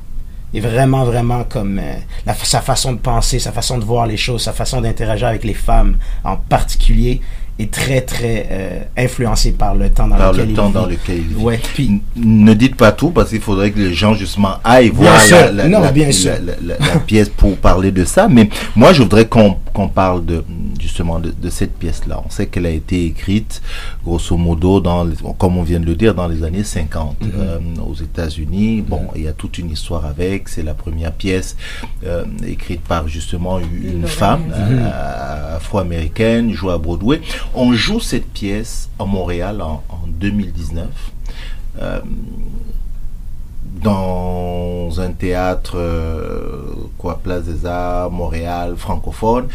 Et 0.53 0.59
vraiment, 0.61 1.03
vraiment 1.03 1.43
comme 1.43 1.77
euh, 1.77 1.93
la, 2.25 2.33
sa 2.33 2.61
façon 2.61 2.93
de 2.93 2.99
penser, 2.99 3.37
sa 3.39 3.51
façon 3.51 3.77
de 3.77 3.83
voir 3.83 4.05
les 4.07 4.17
choses, 4.17 4.43
sa 4.43 4.53
façon 4.53 4.79
d'interagir 4.81 5.27
avec 5.27 5.43
les 5.43 5.53
femmes 5.53 5.97
en 6.23 6.37
particulier 6.37 7.21
est 7.59 7.71
très, 7.71 8.01
très 8.01 8.47
euh, 8.51 8.79
influencé 8.97 9.51
par 9.51 9.73
le 9.75 9.89
temps 9.89 10.07
dans 10.07 10.15
Par 10.15 10.31
lequel 10.31 10.45
le 10.45 10.51
il 10.51 10.55
temps 10.55 10.67
vit. 10.67 10.73
dans 10.73 10.85
lequel 10.85 11.17
il 11.17 11.23
vit. 11.35 11.35
Ouais, 11.43 11.59
puis 11.73 12.01
Ne 12.15 12.53
dites 12.53 12.75
pas 12.75 12.91
tout 12.91 13.09
parce 13.09 13.29
qu'il 13.29 13.41
faudrait 13.41 13.71
que 13.71 13.79
les 13.79 13.93
gens 13.93 14.13
justement 14.13 14.57
aillent 14.63 14.89
voir 14.89 15.15
la 16.61 16.99
pièce 17.05 17.29
pour 17.29 17.57
parler 17.57 17.91
de 17.91 18.05
ça. 18.05 18.27
Mais 18.29 18.47
moi, 18.75 18.93
je 18.93 19.01
voudrais 19.01 19.25
qu'on 19.25 19.57
qu'on 19.77 19.89
parle 19.89 20.25
de 20.25 20.43
justement 20.79 21.19
de, 21.19 21.29
de 21.29 21.49
cette 21.51 21.75
pièce-là. 21.77 22.23
On 22.25 22.31
sait 22.31 22.47
qu'elle 22.47 22.65
a 22.65 22.71
été 22.71 23.05
écrite 23.05 23.61
grosso 24.03 24.35
modo 24.35 24.81
dans, 24.81 25.03
les- 25.03 25.15
comme 25.37 25.55
on 25.57 25.61
vient 25.61 25.79
de 25.79 25.85
le 25.85 25.95
dire, 25.95 26.15
dans 26.15 26.27
les 26.27 26.41
années 26.43 26.63
50 26.63 27.21
Mhm. 27.21 27.31
euh, 27.35 27.59
aux 27.87 27.93
États-Unis. 27.93 28.81
Bon, 28.81 29.03
il 29.15 29.21
y 29.23 29.27
a 29.27 29.33
toute 29.33 29.59
une 29.59 29.69
histoire 29.69 30.05
avec. 30.05 30.49
C'est 30.49 30.63
la 30.63 30.73
première 30.73 31.11
pièce 31.13 31.55
euh, 32.05 32.25
écrite 32.55 32.81
par 32.81 33.07
justement 33.07 33.59
une, 33.59 33.99
Une 34.01 34.07
femme 34.07 34.45
euh, 34.51 35.57
afro-américaine, 35.57 36.51
jouée 36.53 36.73
à 36.73 36.79
Broadway. 36.79 37.21
On 37.53 37.73
joue 37.73 37.99
cette 37.99 38.27
pièce 38.39 38.89
à 38.97 39.05
Montréal 39.05 39.61
en, 39.61 39.83
en 39.89 40.07
2019. 40.07 40.87
Euh, 41.81 41.99
dans 43.81 44.89
un 44.99 45.11
théâtre, 45.11 45.73
euh, 45.77 46.63
quoi, 46.97 47.19
Place 47.19 47.43
des 47.43 47.65
Arts, 47.65 48.11
Montréal, 48.11 48.75
francophone. 48.77 49.47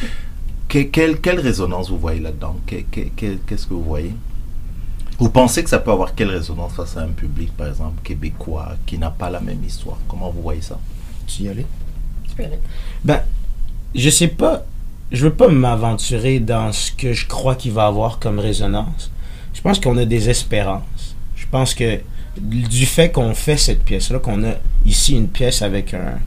Que- 0.69 0.83
quelle, 0.85 1.21
quelle 1.21 1.41
résonance 1.41 1.91
vous 1.91 1.99
voyez 1.99 2.21
là-dedans? 2.21 2.57
Que- 2.67 2.77
que- 2.91 3.09
que- 3.17 3.37
Qu'est-ce 3.47 3.67
que 3.67 3.75
vous 3.75 3.83
voyez? 3.85 4.15
Vous 5.19 5.29
pensez 5.29 5.63
que 5.63 5.71
ça 5.71 5.79
peut 5.79 5.91
avoir 5.93 6.15
quelle 6.15 6.31
résonance 6.31 6.73
face 6.73 6.97
à 6.97 7.03
un 7.03 7.09
public, 7.09 7.53
par 7.57 7.69
exemple, 7.69 8.01
québécois, 8.03 8.71
qui 8.87 8.99
n'a 8.99 9.11
pas 9.11 9.31
la 9.31 9.41
même 9.41 9.63
histoire? 9.65 9.99
Comment 10.09 10.31
vous 10.31 10.43
voyez 10.43 10.63
ça? 10.63 10.79
Tu 11.27 11.43
y 11.43 11.49
allais? 11.49 11.67
Tu 12.29 12.35
peux 12.35 12.43
y 12.43 12.47
aller. 12.47 12.59
Ben, 13.05 13.21
je 13.95 14.11
sais 14.11 14.29
pas. 14.29 14.63
Je 15.11 15.25
veux 15.25 15.33
pas 15.35 15.49
m'aventurer 15.49 16.41
dans 16.41 16.73
ce 16.73 16.91
que 16.91 17.13
je 17.13 17.27
crois 17.29 17.55
qu'il 17.55 17.73
va 17.73 17.87
avoir 17.87 18.19
comme 18.19 18.39
résonance. 18.39 19.11
Je 19.53 19.61
pense 19.61 19.79
qu'on 19.79 19.97
a 19.99 20.07
des 20.07 20.31
espérances. 20.31 21.15
Je 21.37 21.45
pense 21.51 21.75
que 21.75 22.01
du 22.41 22.87
fait 22.87 23.11
qu'on 23.11 23.35
fait 23.35 23.57
cette 23.57 23.85
pièce-là, 23.85 24.19
qu'on 24.19 24.43
a 24.45 24.53
ici 24.87 25.15
une 25.17 25.29
pièce 25.29 25.63
avec 25.63 25.93
un, 25.95 26.19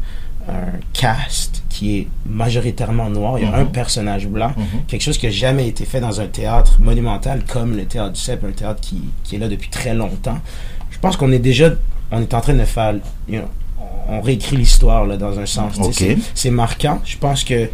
un 0.48 0.68
cast 0.94 1.64
qui 1.70 1.98
est 1.98 2.08
majoritairement 2.28 3.10
noir, 3.10 3.40
il 3.40 3.44
y 3.46 3.48
a 3.48 3.52
Mhm. 3.52 3.56
un 3.62 3.66
personnage 3.66 4.28
blanc, 4.28 4.54
Mhm. 4.56 4.66
quelque 4.88 5.02
chose 5.02 5.18
qui 5.18 5.26
n'a 5.26 5.32
jamais 5.32 5.68
été 5.68 5.84
fait 5.86 6.00
dans 6.00 6.22
un 6.22 6.28
théâtre 6.28 6.78
monumental 6.80 7.44
comme 7.52 7.76
le 7.76 7.86
théâtre 7.86 8.14
du 8.14 8.20
CEP, 8.20 8.44
un 8.46 8.52
théâtre 8.52 8.80
qui, 8.82 9.02
qui 9.24 9.36
est 9.36 9.40
là 9.40 9.48
depuis 9.48 9.70
très 9.70 9.94
longtemps. 9.96 10.40
Je 10.92 11.00
pense 11.00 11.18
qu'on 11.18 11.32
est 11.32 11.40
déjà, 11.40 11.72
on 12.12 12.22
est 12.22 12.34
en 12.34 12.42
train 12.42 12.54
de 12.54 12.64
faire, 12.66 12.94
you 13.28 13.40
know, 13.40 13.48
on 14.08 14.22
réécrit 14.22 14.56
l'histoire 14.58 15.06
là, 15.06 15.18
dans 15.18 15.38
un 15.40 15.46
sens. 15.48 15.74
C'est 16.36 16.52
marquant. 16.52 17.02
Je 17.04 17.18
pense 17.18 17.44
que 17.44 17.70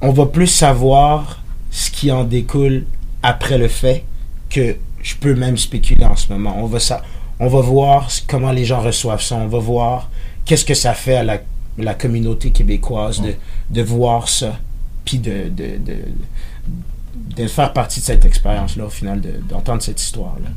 on 0.00 0.10
va 0.10 0.26
plus 0.26 0.46
savoir 0.46 1.40
ce 1.70 1.90
qui 1.90 2.10
en 2.10 2.24
découle 2.24 2.86
après 3.22 3.58
le 3.58 3.68
fait 3.68 4.04
que 4.50 4.76
je 5.02 5.14
peux 5.16 5.34
même 5.34 5.56
spéculer 5.56 6.04
en 6.04 6.16
ce 6.16 6.32
moment. 6.32 6.56
On 6.58 6.66
va, 6.66 6.78
ça, 6.78 7.02
on 7.40 7.48
va 7.48 7.60
voir 7.60 8.08
comment 8.28 8.52
les 8.52 8.64
gens 8.64 8.80
reçoivent 8.80 9.22
ça. 9.22 9.36
On 9.36 9.48
va 9.48 9.58
voir 9.58 10.10
qu'est-ce 10.44 10.64
que 10.64 10.74
ça 10.74 10.94
fait 10.94 11.16
à 11.16 11.22
la, 11.22 11.38
la 11.78 11.94
communauté 11.94 12.50
québécoise 12.50 13.20
de, 13.20 13.34
de 13.70 13.82
voir 13.82 14.28
ça, 14.28 14.58
puis 15.04 15.18
de, 15.18 15.48
de, 15.48 15.76
de, 15.78 15.96
de 17.14 17.46
faire 17.46 17.72
partie 17.72 18.00
de 18.00 18.04
cette 18.06 18.24
expérience-là, 18.24 18.86
au 18.86 18.90
final, 18.90 19.20
de- 19.20 19.34
d'entendre 19.48 19.82
cette 19.82 20.00
histoire-là. 20.00 20.48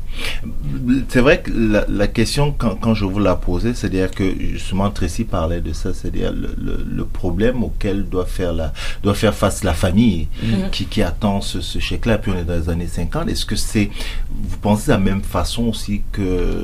C'est 1.10 1.20
vrai 1.20 1.42
que 1.42 1.52
la, 1.52 1.86
la 1.90 2.08
question, 2.08 2.54
quand, 2.58 2.76
quand 2.76 2.94
je 2.94 3.04
vous 3.06 3.20
la 3.20 3.36
posais, 3.36 3.74
c'est-à-dire 3.74 4.12
que 4.12 4.24
justement 4.40 4.90
Tracy 4.90 5.26
parlait 5.26 5.60
de 5.62 5.74
ça, 5.74 5.94
c'est-à-dire 5.94 6.32
le, 6.32 6.56
le, 6.58 6.86
le 6.90 7.06
problème 7.06 7.64
auquel 7.64 8.06
doit 8.08 8.26
faire, 8.26 8.54
la, 8.54 8.72
doit 9.04 9.14
faire 9.16 9.34
face 9.34 9.64
la 9.64 9.74
famille 9.74 10.28
Mhm. 10.44 10.70
qui, 10.72 10.86
qui 10.86 11.02
attend 11.02 11.42
ce, 11.42 11.60
ce 11.62 11.80
chèque-là, 11.80 12.18
puis 12.20 12.32
on 12.34 12.38
est 12.40 12.44
dans 12.46 12.56
les 12.56 12.70
années 12.70 12.88
50. 12.88 13.28
Est-ce 13.30 13.46
que 13.46 13.56
c'est, 13.56 13.90
vous 14.34 14.58
pensez 14.58 14.88
de 14.88 14.92
la 14.92 14.98
même 15.00 15.22
façon 15.24 15.64
aussi 15.66 16.02
que 16.12 16.64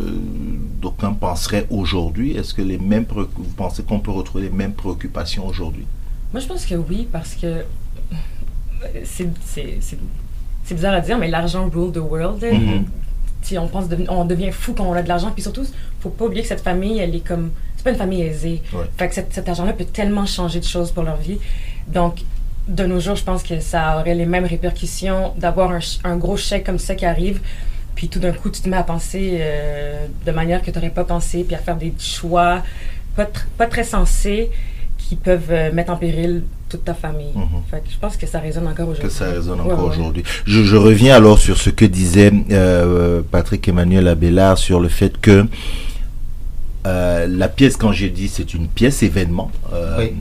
d'aucuns 0.81 1.13
penseraient 1.13 1.67
aujourd'hui? 1.69 2.31
Est-ce 2.37 2.53
que 2.53 2.61
les 2.61 2.77
mêmes, 2.77 3.05
vous 3.09 3.25
pensez 3.57 3.83
qu'on 3.83 3.99
peut 3.99 4.11
retrouver 4.11 4.45
les 4.45 4.49
mêmes 4.49 4.73
préoccupations 4.73 5.45
aujourd'hui? 5.47 5.85
Moi, 6.33 6.39
je 6.41 6.47
pense 6.47 6.65
que 6.65 6.75
oui, 6.75 7.07
parce 7.11 7.35
que 7.35 7.63
c'est 9.03 10.75
bizarre 10.75 10.93
à 10.93 11.01
dire, 11.01 11.17
mais 11.17 11.27
l'argent 11.29 11.69
rule 11.69 11.91
the 11.91 11.97
world. 11.97 12.41
là. 12.41 12.51
Mhm. 12.53 12.85
Si 13.43 13.57
on 13.57 13.67
pense 13.67 13.85
on 14.09 14.25
devient 14.25 14.51
fou 14.51 14.73
quand 14.73 14.85
on 14.85 14.93
a 14.93 15.01
de 15.01 15.07
l'argent. 15.07 15.31
Puis 15.31 15.41
surtout, 15.41 15.65
faut 15.99 16.09
pas 16.09 16.25
oublier 16.25 16.43
que 16.43 16.47
cette 16.47 16.61
famille, 16.61 16.99
elle 16.99 17.15
est 17.15 17.25
comme. 17.27 17.51
C'est 17.75 17.83
pas 17.83 17.89
une 17.91 17.97
famille 17.97 18.21
aisée. 18.21 18.61
Ouais. 18.73 18.83
Fait 18.97 19.07
que 19.09 19.15
cet, 19.15 19.33
cet 19.33 19.49
argent-là 19.49 19.73
peut 19.73 19.85
tellement 19.85 20.25
changer 20.27 20.59
de 20.59 20.65
choses 20.65 20.91
pour 20.91 21.03
leur 21.03 21.17
vie. 21.17 21.39
Donc, 21.87 22.21
de 22.67 22.85
nos 22.85 22.99
jours, 22.99 23.15
je 23.15 23.23
pense 23.23 23.41
que 23.41 23.59
ça 23.59 23.97
aurait 23.99 24.13
les 24.13 24.27
mêmes 24.27 24.45
répercussions 24.45 25.33
d'avoir 25.37 25.71
un, 25.71 25.79
un 26.03 26.15
gros 26.17 26.37
chèque 26.37 26.63
comme 26.67 26.77
ça 26.77 26.93
qui 26.93 27.05
arrive. 27.07 27.41
Puis 27.95 28.07
tout 28.07 28.19
d'un 28.19 28.31
coup, 28.31 28.51
tu 28.51 28.61
te 28.61 28.69
mets 28.69 28.77
à 28.77 28.83
penser 28.83 29.37
euh, 29.41 30.05
de 30.25 30.31
manière 30.31 30.61
que 30.61 30.69
tu 30.69 30.77
n'aurais 30.77 30.91
pas 30.91 31.03
pensé, 31.03 31.43
puis 31.43 31.55
à 31.55 31.57
faire 31.59 31.75
des 31.75 31.93
choix 31.97 32.61
pas, 33.15 33.23
tr- 33.25 33.45
pas 33.57 33.65
très 33.65 33.83
sensés 33.83 34.51
qui 34.99 35.15
peuvent 35.15 35.49
euh, 35.51 35.71
mettre 35.73 35.91
en 35.91 35.97
péril 35.97 36.43
toute 36.71 36.85
ta 36.85 36.93
famille. 36.93 37.33
Mhm. 37.35 37.47
Fait 37.69 37.81
que 37.83 37.91
je 37.91 37.97
pense 38.03 38.15
que 38.17 38.25
ça 38.25 38.39
résonne 38.39 38.67
encore 38.67 38.87
que 38.87 38.91
aujourd'hui. 38.93 39.11
ça 39.11 39.25
résonne 39.37 39.59
encore 39.59 39.83
ouais. 39.85 39.93
aujourd'hui. 39.93 40.23
Je, 40.45 40.63
je 40.63 40.77
reviens 40.77 41.15
alors 41.15 41.37
sur 41.37 41.57
ce 41.57 41.69
que 41.69 41.85
disait 41.85 42.31
euh, 42.51 43.21
Patrick 43.29 43.67
Emmanuel 43.67 44.07
Abélard 44.07 44.57
sur 44.57 44.79
le 44.79 44.87
fait 44.87 45.19
que 45.19 45.45
euh, 46.87 47.27
la 47.27 47.47
pièce, 47.47 47.77
quand 47.77 47.91
j'ai 47.91 48.09
dit, 48.09 48.27
c'est 48.27 48.53
une 48.53 48.67
pièce 48.67 49.03
événement. 49.03 49.51
euh, 49.73 49.97
Oui. 49.99 50.13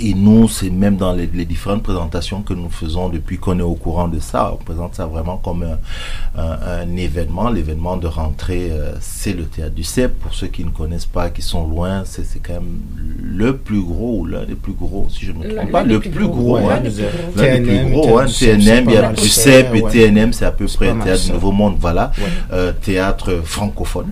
Et 0.00 0.14
nous, 0.14 0.48
c'est 0.48 0.70
même 0.70 0.96
dans 0.96 1.12
les, 1.12 1.28
les 1.32 1.44
différentes 1.44 1.82
présentations 1.82 2.42
que 2.42 2.54
nous 2.54 2.70
faisons 2.70 3.08
depuis 3.08 3.38
qu'on 3.38 3.58
est 3.58 3.62
au 3.62 3.74
courant 3.74 4.08
de 4.08 4.18
ça, 4.20 4.52
on 4.52 4.56
présente 4.62 4.94
ça 4.94 5.06
vraiment 5.06 5.36
comme 5.38 5.62
un, 5.62 6.40
un- 6.40 6.58
un 6.82 6.96
événement. 6.96 7.48
L'événement 7.50 7.96
de 7.96 8.06
rentrée, 8.06 8.68
euh, 8.70 8.92
c'est 9.00 9.32
le 9.32 9.44
théâtre 9.44 9.74
du 9.74 9.84
CEP. 9.84 10.18
Pour 10.20 10.34
ceux 10.34 10.48
qui 10.48 10.64
ne 10.64 10.70
connaissent 10.70 11.06
pas, 11.06 11.30
qui 11.30 11.42
sont 11.42 11.66
loin, 11.66 12.02
c'est 12.04 12.24
c'est 12.24 12.38
quand 12.40 12.54
même 12.54 12.80
le 13.22 13.56
plus 13.56 13.82
gros 13.82 14.20
ou 14.20 14.26
l'un 14.26 14.44
des 14.44 14.54
plus 14.54 14.72
gros, 14.72 15.06
si 15.10 15.24
je 15.26 15.32
ne 15.32 15.38
me 15.38 15.54
trompe 15.54 15.70
pas, 15.70 15.82
le 15.82 16.00
plus 16.00 16.10
plus 16.10 16.26
gros, 16.26 16.58
gros. 16.58 16.58
ouais, 16.58 16.72
hein. 16.72 16.80
L'un 16.82 16.82
des 16.82 16.90
plus 16.90 17.00
gros. 17.00 17.36
L'un 17.36 17.54
des 17.58 17.60
plus 17.60 17.70
TNM, 17.76 17.90
gros, 17.92 18.18
hein, 18.18 18.26
TNM, 18.26 18.84
il 18.88 18.92
y 18.94 18.96
a 18.96 19.12
du 19.12 19.28
CEP 19.28 19.74
et. 19.74 19.82
TNM, 19.82 20.32
c'est 20.32 20.44
à 20.44 20.52
peu 20.52 20.66
près 20.66 20.92
Théâtre 21.04 21.20
ça. 21.22 21.32
Nouveau 21.32 21.52
Monde, 21.52 21.76
voilà, 21.80 22.12
euh, 22.52 22.72
théâtre 22.72 23.40
francophone. 23.44 24.06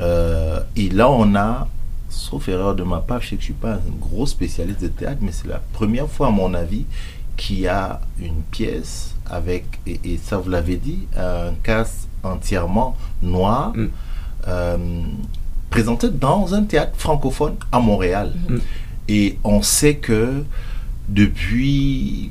Euh, 0.00 0.60
et 0.76 0.88
là, 0.90 1.10
on 1.10 1.34
a, 1.34 1.68
sauf 2.16 2.48
erreur 2.48 2.74
de 2.74 2.82
ma 2.82 3.00
part, 3.00 3.20
je 3.20 3.28
sais 3.30 3.36
que 3.36 3.42
je 3.42 3.46
suis 3.46 3.52
pas 3.54 3.74
un 3.74 3.96
gros 4.00 4.26
spécialiste 4.26 4.82
de 4.82 4.88
théâtre, 4.88 5.18
mais 5.20 5.32
c'est 5.32 5.46
la 5.48 5.60
première 5.72 6.08
fois, 6.08 6.28
à 6.28 6.30
mon 6.30 6.54
avis, 6.54 6.84
qu'il 7.36 7.60
y 7.60 7.68
a 7.68 8.00
une 8.20 8.42
pièce 8.50 9.14
avec, 9.28 9.64
et, 9.86 10.00
et 10.04 10.18
ça 10.22 10.38
vous 10.38 10.48
l'avez 10.50 10.76
dit, 10.76 11.00
un 11.16 11.52
cast 11.62 12.08
entièrement 12.22 12.96
noir, 13.22 13.72
Mm. 13.74 13.88
euh, 14.48 14.78
présenté 15.70 16.08
dans 16.08 16.54
un 16.54 16.62
théâtre 16.64 16.92
francophone 16.96 17.56
à 17.70 17.80
Montréal. 17.80 18.32
Mm. 18.48 18.56
Et 19.08 19.38
on 19.44 19.62
sait 19.62 19.96
que 19.96 20.44
depuis 21.08 22.30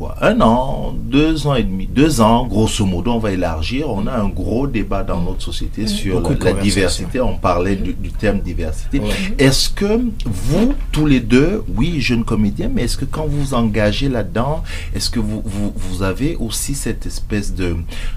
quoi, 0.00 0.16
un 0.22 0.40
an, 0.40 0.94
deux 0.96 1.46
ans 1.46 1.54
et 1.54 1.62
demi, 1.62 1.86
deux 1.86 2.22
ans, 2.22 2.46
grosso 2.46 2.86
modo, 2.86 3.12
on 3.12 3.18
va 3.18 3.32
élargir. 3.32 3.90
On 3.90 4.06
a 4.06 4.12
un 4.12 4.28
gros 4.28 4.66
débat 4.66 5.02
dans 5.02 5.20
notre 5.20 5.42
société 5.42 5.86
sur 5.86 6.20
Beaucoup 6.22 6.42
la, 6.42 6.54
diversité. 6.54 7.20
On 7.20 7.36
parlait 7.36 7.76
du, 7.76 7.92
du 7.92 8.10
terme 8.10 8.40
diversité. 8.40 8.98
Ouais. 9.00 9.08
Est-ce 9.38 9.68
que 9.68 10.00
vous, 10.24 10.74
tous 10.90 11.04
les 11.04 11.20
deux, 11.20 11.62
oui, 11.76 12.00
jeunes 12.00 12.24
comédiens, 12.24 12.70
mais 12.74 12.84
est-ce 12.84 12.96
que 12.96 13.04
quand 13.04 13.26
vous 13.26 13.40
vous 13.40 13.54
engagez 13.54 14.08
là-dedans, 14.08 14.62
est-ce 14.94 15.10
que 15.10 15.20
vous, 15.20 15.42
vous, 15.44 15.72
vous 15.76 16.02
avez 16.02 16.34
aussi 16.36 16.74
cette 16.74 17.04
espèce 17.04 17.54
de, 17.54 17.76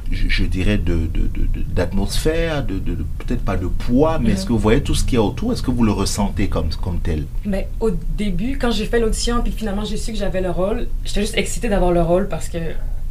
je, 0.10 0.30
je 0.30 0.44
dirais, 0.46 0.78
de, 0.78 0.94
de- 0.94 1.28
de- 1.28 1.48
de- 1.54 1.66
d'atmosphère, 1.76 2.64
de, 2.66 2.76
de- 2.76 2.96
de- 2.96 3.06
peut-être 3.20 3.44
pas 3.44 3.58
de 3.58 3.68
poids, 3.68 4.20
mais 4.20 4.32
est-ce 4.32 4.46
que 4.46 4.54
vous 4.54 4.60
voyez 4.60 4.82
tout 4.82 4.96
ce 4.96 5.04
qu'il 5.04 5.16
y 5.16 5.18
a 5.18 5.22
autour? 5.24 5.52
Est-ce 5.52 5.62
que 5.62 5.72
vous 5.72 5.84
le 5.84 5.92
ressentez 5.92 6.48
comme, 6.48 6.70
comme 6.82 7.00
tel? 7.00 7.26
Mais 7.46 7.68
au 7.82 7.90
début, 8.18 8.58
quand 8.58 8.72
j'ai 8.72 8.86
fait 8.86 9.00
l'audition, 9.02 9.42
puis 9.44 9.52
finalement 9.52 9.84
j'ai 9.84 9.98
su 9.98 10.14
que 10.14 10.18
j'avais 10.18 10.42
le 10.42 10.52
rôle, 10.52 10.88
j'étais 11.04 11.22
juste 11.22 11.38
excitée 11.38 11.70
d'avoir 11.74 11.92
le 11.92 12.02
rôle 12.02 12.28
parce 12.28 12.48
que 12.50 12.60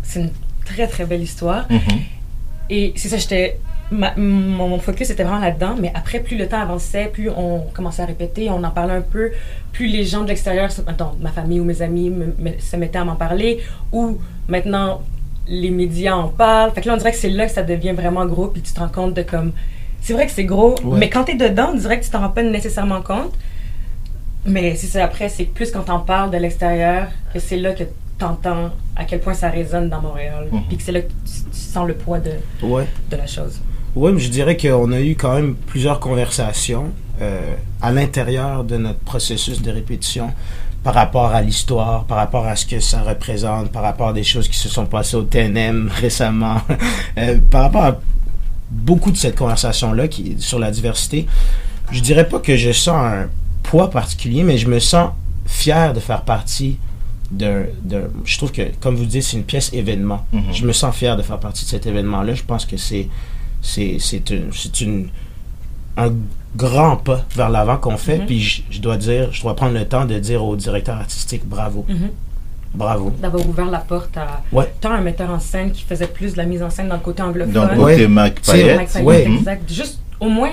c'est 0.02 0.20
une 0.20 0.30
très 0.64 0.86
très 0.86 1.04
belle 1.04 1.22
histoire. 1.22 1.66
Mhm. 1.70 1.78
Et 2.70 2.92
c'est 2.96 3.08
ça, 3.08 3.16
j'étais. 3.18 3.58
mon, 3.90 4.68
mon 4.70 4.78
focus 4.78 5.10
était 5.10 5.22
vraiment 5.24 5.40
là-dedans, 5.40 5.74
mais 5.78 5.92
après, 5.94 6.20
plus 6.20 6.38
le 6.38 6.48
temps 6.48 6.60
avançait, 6.62 7.10
plus 7.12 7.28
on 7.28 7.60
commençait 7.74 8.00
à 8.02 8.06
répéter, 8.06 8.48
on 8.50 8.62
en 8.64 8.70
parlait 8.70 8.94
un 8.94 9.02
peu, 9.02 9.32
plus 9.72 9.86
les 9.86 10.04
gens 10.04 10.22
de 10.22 10.28
l'extérieur, 10.28 10.70
ma 11.20 11.30
famille 11.30 11.60
ou 11.60 11.64
mes 11.64 11.82
amis 11.82 12.08
me- 12.08 12.34
me- 12.38 12.58
se 12.58 12.76
mettaient 12.76 12.98
à 13.00 13.04
m'en 13.04 13.16
parler, 13.16 13.60
ou 13.92 14.18
maintenant 14.48 15.02
les 15.46 15.70
médias 15.70 16.14
en 16.14 16.28
parlent. 16.28 16.70
Fait 16.72 16.80
que 16.80 16.88
là, 16.88 16.94
on 16.94 16.96
dirait 16.96 17.12
que 17.12 17.18
c'est 17.18 17.28
là 17.28 17.44
que 17.46 17.52
ça 17.52 17.62
devient 17.62 17.92
vraiment 17.92 18.24
gros, 18.24 18.46
puis 18.46 18.62
tu 18.62 18.72
te 18.72 18.80
rends 18.80 18.88
compte 18.88 19.12
de 19.14 19.22
comme. 19.22 19.52
C'est 20.00 20.14
vrai 20.14 20.24
que 20.26 20.32
c'est 20.32 20.44
gros, 20.44 20.74
Ouais. 20.84 20.98
mais 20.98 21.10
quand 21.10 21.24
t'es 21.24 21.34
dedans, 21.34 21.70
on 21.72 21.76
dirait 21.76 21.98
que 22.00 22.04
tu 22.06 22.10
t'en 22.10 22.20
rends 22.20 22.30
pas 22.30 22.42
nécessairement 22.42 23.02
compte. 23.02 23.34
Mais 24.46 24.74
c'est 24.74 24.86
ça, 24.88 25.04
après, 25.04 25.28
c'est 25.28 25.44
plus 25.44 25.70
quand 25.70 25.82
t'en 25.82 26.00
parles 26.00 26.30
de 26.30 26.38
l'extérieur 26.38 27.08
que 27.34 27.38
c'est 27.40 27.56
là 27.58 27.72
que 27.72 27.84
t'entends 28.18 28.70
à 28.96 29.04
quel 29.04 29.20
point 29.20 29.34
ça 29.34 29.48
résonne 29.50 29.88
dans 29.88 30.00
Montréal, 30.00 30.48
Mhm. 30.52 30.62
puis 30.68 30.76
que 30.76 30.82
c'est 30.82 30.92
là 30.92 31.00
que 31.02 31.08
tu, 31.08 31.42
tu 31.52 31.58
sens 31.58 31.86
le 31.86 31.94
poids 31.94 32.20
de, 32.20 32.32
Ouais. 32.62 32.86
de 33.10 33.16
la 33.16 33.26
chose. 33.26 33.60
Oui, 33.94 34.12
mais 34.12 34.20
je 34.20 34.28
dirais 34.30 34.56
qu'on 34.56 34.90
a 34.92 35.00
eu 35.00 35.14
quand 35.16 35.34
même 35.34 35.54
plusieurs 35.54 36.00
conversations 36.00 36.92
euh, 37.20 37.54
à 37.80 37.92
l'intérieur 37.92 38.64
de 38.64 38.76
notre 38.78 38.98
processus 39.00 39.60
de 39.62 39.70
répétition 39.70 40.32
par 40.82 40.94
rapport 40.94 41.26
à 41.32 41.42
l'histoire, 41.42 42.04
par 42.04 42.16
rapport 42.16 42.46
à 42.46 42.56
ce 42.56 42.66
que 42.66 42.80
ça 42.80 43.02
représente, 43.02 43.70
par 43.70 43.82
rapport 43.82 44.08
à 44.08 44.12
des 44.12 44.24
choses 44.24 44.48
qui 44.48 44.56
se 44.56 44.68
sont 44.68 44.86
passées 44.86 45.16
au 45.16 45.22
TNM 45.22 45.88
récemment, 46.00 46.56
euh, 47.18 47.38
par 47.50 47.62
rapport 47.62 47.84
à 47.84 48.00
beaucoup 48.70 49.10
de 49.12 49.16
cette 49.16 49.36
conversation-là 49.36 50.04
sur 50.38 50.58
la 50.58 50.70
diversité. 50.70 51.26
Je 51.92 52.00
dirais 52.00 52.26
pas 52.26 52.38
que 52.40 52.56
je 52.56 52.72
sens 52.72 52.96
un 52.96 53.26
poids 53.62 53.90
particulier, 53.90 54.42
mais 54.42 54.56
je 54.58 54.66
me 54.68 54.78
sens 54.78 55.10
fier 55.46 55.92
de 55.92 56.00
faire 56.00 56.22
partie 56.22 56.78
de, 57.32 57.64
de 57.82 58.10
je 58.24 58.36
trouve 58.36 58.52
que, 58.52 58.62
comme 58.80 58.94
vous 58.96 59.06
dites, 59.06 59.22
c'est 59.22 59.36
une 59.36 59.44
pièce 59.44 59.72
événement. 59.72 60.24
Mhm. 60.32 60.52
Je 60.52 60.66
me 60.66 60.72
sens 60.72 60.94
fier 60.94 61.16
de 61.16 61.22
faire 61.22 61.38
partie 61.40 61.64
de 61.64 61.70
cet 61.70 61.86
événement-là. 61.86 62.34
Je 62.34 62.42
pense 62.44 62.64
que 62.66 62.76
c'est 62.76 63.08
c'est 63.62 63.96
c'est 63.98 64.30
une, 64.30 64.52
c'est 64.52 64.80
une 64.80 65.08
un 65.96 66.12
grand 66.56 66.96
pas 66.96 67.24
vers 67.34 67.48
l'avant 67.50 67.76
qu'on 67.78 67.96
fait. 67.96 68.18
Mhm. 68.18 68.26
Puis 68.26 68.40
je, 68.40 68.62
je 68.70 68.80
dois 68.80 68.96
dire, 68.96 69.32
je 69.32 69.40
dois 69.42 69.56
prendre 69.56 69.74
le 69.74 69.86
temps 69.86 70.04
de 70.04 70.18
dire 70.18 70.44
au 70.44 70.54
directeur 70.56 70.96
artistique 70.96 71.42
bravo, 71.46 71.84
Mhm. 71.88 72.10
bravo. 72.74 73.10
D'avoir 73.20 73.46
ouvert 73.48 73.70
la 73.70 73.78
porte 73.78 74.16
à 74.16 74.42
Ouais. 74.52 74.70
tant 74.80 74.92
un 74.92 75.00
metteur 75.00 75.30
en 75.30 75.40
scène 75.40 75.72
qui 75.72 75.82
faisait 75.84 76.06
plus 76.06 76.32
de 76.32 76.36
la 76.38 76.44
mise 76.44 76.62
en 76.62 76.70
scène 76.70 76.88
dans 76.88 76.96
le 76.96 77.00
côté 77.00 77.22
anglophone. 77.22 77.52
Donc, 77.52 77.74
côté 77.74 78.06
Mac 78.08 78.40
Payette, 78.42 78.80
exact. 78.80 79.72
Juste 79.72 80.00
au 80.20 80.28
moins, 80.28 80.52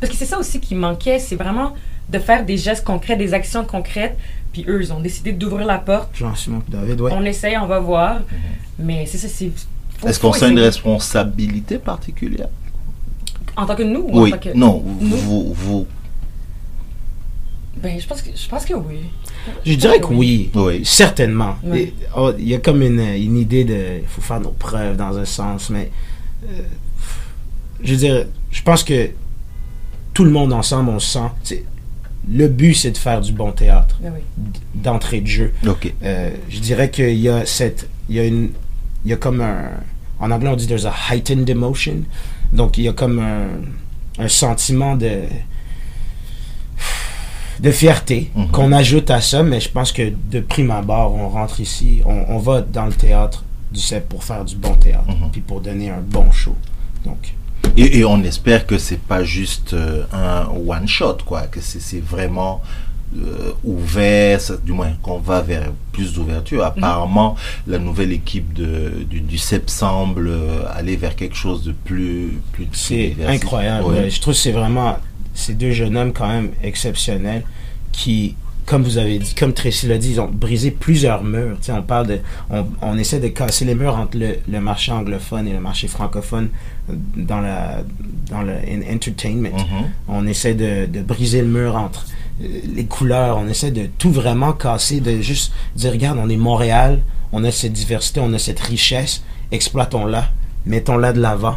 parce 0.00 0.12
que 0.12 0.16
c'est 0.18 0.26
ça 0.26 0.38
aussi 0.38 0.60
qui 0.60 0.74
manquait, 0.74 1.18
c'est 1.18 1.36
vraiment 1.36 1.74
de 2.08 2.18
faire 2.18 2.44
des 2.44 2.56
gestes 2.56 2.84
concrets, 2.84 3.16
des 3.16 3.32
actions 3.34 3.64
concrètes. 3.64 4.16
Puis 4.52 4.64
eux, 4.68 4.80
ils 4.82 4.92
ont 4.92 5.00
décidé 5.00 5.32
d'ouvrir 5.32 5.66
la 5.66 5.78
porte. 5.78 6.10
Jean-Simon 6.14 6.62
David, 6.68 7.00
ouais. 7.00 7.12
On 7.14 7.24
essaye, 7.24 7.56
on 7.56 7.66
va 7.66 7.78
voir. 7.78 8.20
Mais 8.78 9.06
c'est 9.06 9.18
ça, 9.18 9.28
c'est. 9.28 9.50
faut- 9.98 10.08
Est-ce 10.08 10.18
qu'on 10.18 10.32
sent 10.32 10.50
une 10.50 10.58
responsabilité 10.58 11.78
particulière? 11.78 12.48
En 13.56 13.66
tant 13.66 13.76
que 13.76 13.82
nous 13.82 14.00
ou 14.08 14.22
Oui, 14.22 14.30
en 14.32 14.36
tant 14.36 14.50
que. 14.50 14.56
non, 14.56 14.82
nous? 15.00 15.16
vous, 15.16 15.52
vous, 15.54 15.86
Ben, 17.76 17.98
je 18.00 18.06
pense 18.06 18.20
que, 18.22 18.30
je 18.34 18.48
pense 18.48 18.64
que 18.64 18.74
oui. 18.74 19.00
Je 19.64 19.74
dirais 19.74 20.00
que 20.00 20.06
oui. 20.06 20.50
oui. 20.54 20.84
Certainement. 20.84 21.54
Oh, 22.16 22.32
Il 22.38 22.48
y 22.48 22.54
a 22.54 22.58
comme 22.58 22.82
une, 22.82 23.00
une 23.00 23.36
idée 23.36 23.64
de. 23.64 24.00
Il 24.02 24.06
faut 24.08 24.20
faire 24.20 24.40
nos 24.40 24.50
preuves 24.50 24.96
dans 24.96 25.16
un 25.16 25.24
sens, 25.24 25.70
mais. 25.70 25.90
euh, 26.48 26.62
je 27.82 27.92
veux 27.92 27.98
dire, 27.98 28.26
je 28.50 28.62
pense 28.62 28.82
que 28.84 29.10
tout 30.12 30.24
le 30.24 30.30
monde 30.30 30.52
ensemble, 30.52 30.90
on 30.90 30.98
se 30.98 31.18
sent. 31.18 31.58
Le 32.28 32.48
but, 32.48 32.74
c'est 32.74 32.90
de 32.90 32.98
faire 32.98 33.20
du 33.20 33.32
bon 33.32 33.52
théâtre, 33.52 33.96
Ben 34.02 34.12
oui. 34.14 34.20
d'entrée 34.74 35.20
de 35.20 35.26
jeu. 35.26 35.52
Euh, 36.02 36.30
je 36.48 36.58
dirais 36.60 36.90
qu'il 36.90 37.14
y 37.18 37.28
a 37.28 37.46
cette. 37.46 37.88
Il 38.08 38.16
y 38.16 38.18
a 38.20 38.24
une. 38.24 38.50
Il 39.04 39.10
y 39.10 39.14
a 39.14 39.16
comme 39.16 39.40
un. 39.40 39.70
En 40.18 40.30
anglais, 40.30 40.48
on 40.50 40.56
dit 40.56 40.66
there's 40.66 40.84
a 40.86 40.92
heightened 41.10 41.48
emotion. 41.48 42.02
Donc, 42.52 42.76
il 42.76 42.84
y 42.84 42.88
a 42.88 42.92
comme 42.92 43.18
un, 43.20 43.46
un 44.22 44.28
sentiment 44.28 44.96
de. 44.96 45.22
de 47.60 47.70
fierté 47.72 48.30
Mhm. 48.34 48.48
qu'on 48.52 48.72
ajoute 48.72 49.10
à 49.10 49.20
ça, 49.20 49.42
mais 49.42 49.60
je 49.60 49.68
pense 49.70 49.92
que 49.92 50.12
de 50.30 50.40
prime 50.40 50.70
abord, 50.70 51.14
on 51.14 51.28
rentre 51.28 51.60
ici, 51.60 52.00
on, 52.06 52.24
on 52.28 52.38
va 52.38 52.62
dans 52.62 52.86
le 52.86 52.92
théâtre 52.92 53.44
du 53.70 53.80
CEP 53.80 54.08
pour 54.08 54.24
faire 54.24 54.44
du 54.44 54.56
bon 54.56 54.74
théâtre, 54.74 55.08
Mhm. 55.08 55.30
puis 55.30 55.40
pour 55.42 55.60
donner 55.60 55.90
un 55.90 56.00
bon 56.00 56.30
show. 56.32 56.56
Donc, 57.04 57.34
Et, 57.76 57.98
et 57.98 58.04
on 58.04 58.22
espère 58.22 58.66
que 58.66 58.78
c'est 58.78 59.00
pas 59.00 59.24
juste 59.24 59.74
euh, 59.74 60.04
un 60.12 60.46
one 60.66 60.88
shot, 60.88 61.18
quoi, 61.24 61.42
que 61.42 61.60
c'est 61.60 62.02
vraiment 62.02 62.62
euh, 63.16 63.52
ouvert, 63.64 64.40
du 64.64 64.72
moins 64.72 64.92
qu'on 65.02 65.18
va 65.18 65.40
vers 65.40 65.72
plus 65.92 66.12
d'ouverture. 66.12 66.64
Apparemment, 66.64 67.36
la 67.66 67.78
nouvelle 67.78 68.12
équipe 68.12 68.52
de, 68.52 69.04
du, 69.08 69.20
du 69.20 69.38
CEP 69.38 69.68
semble 69.68 70.28
euh, 70.28 70.62
aller 70.72 70.96
vers 70.96 71.16
quelque 71.16 71.36
chose 71.36 71.64
de 71.64 71.72
plus, 71.72 72.40
plus 72.52 72.68
C'est 72.72 73.16
incroyable. 73.26 73.86
Ouais. 73.86 74.10
Je 74.10 74.20
trouve 74.20 74.34
que 74.34 74.40
c'est 74.40 74.52
vraiment 74.52 74.98
ces 75.34 75.54
deux 75.54 75.72
jeunes 75.72 75.96
hommes 75.96 76.12
quand 76.12 76.28
même 76.28 76.50
exceptionnels 76.62 77.44
qui, 77.92 78.36
comme 78.70 78.84
vous 78.84 78.98
avez 78.98 79.18
dit, 79.18 79.34
comme 79.34 79.52
Tracy 79.52 79.86
l'a 79.88 79.98
dit, 79.98 80.12
ils 80.12 80.20
ont 80.20 80.28
brisé 80.30 80.70
plusieurs 80.70 81.24
murs. 81.24 81.56
Tu 81.58 81.66
sais, 81.66 81.72
on 81.72 81.82
parle 81.82 82.06
de, 82.06 82.18
on, 82.50 82.64
on 82.82 82.96
essaie 82.98 83.18
de 83.18 83.26
casser 83.28 83.64
les 83.64 83.74
murs 83.74 83.96
entre 83.96 84.16
le, 84.16 84.36
le 84.48 84.60
marché 84.60 84.92
anglophone 84.92 85.48
et 85.48 85.52
le 85.52 85.60
marché 85.60 85.88
francophone 85.88 86.48
euh, 86.88 86.94
dans 87.16 87.40
la 87.40 87.82
dans 88.30 88.42
le 88.42 88.52
in- 88.52 88.94
entertainment. 88.94 89.50
Mhm. 89.56 89.90
On 90.06 90.26
essaie 90.26 90.54
de, 90.54 90.86
de 90.86 91.00
briser 91.02 91.40
le 91.42 91.48
mur 91.48 91.74
entre 91.74 92.06
euh, 92.42 92.46
les 92.76 92.84
couleurs. 92.86 93.38
On 93.38 93.48
essaie 93.48 93.72
de 93.72 93.86
tout 93.98 94.12
vraiment 94.12 94.52
casser, 94.52 95.00
de 95.00 95.20
juste 95.20 95.52
dire 95.74 95.90
regarde, 95.92 96.18
on 96.22 96.28
est 96.28 96.36
Montréal, 96.36 97.00
on 97.32 97.42
a 97.42 97.50
cette 97.50 97.72
diversité, 97.72 98.20
on 98.20 98.32
a 98.32 98.38
cette 98.38 98.60
richesse, 98.60 99.22
exploitons-la, 99.50 100.30
mettons-la 100.64 101.12
de 101.12 101.20
l'avant. 101.20 101.56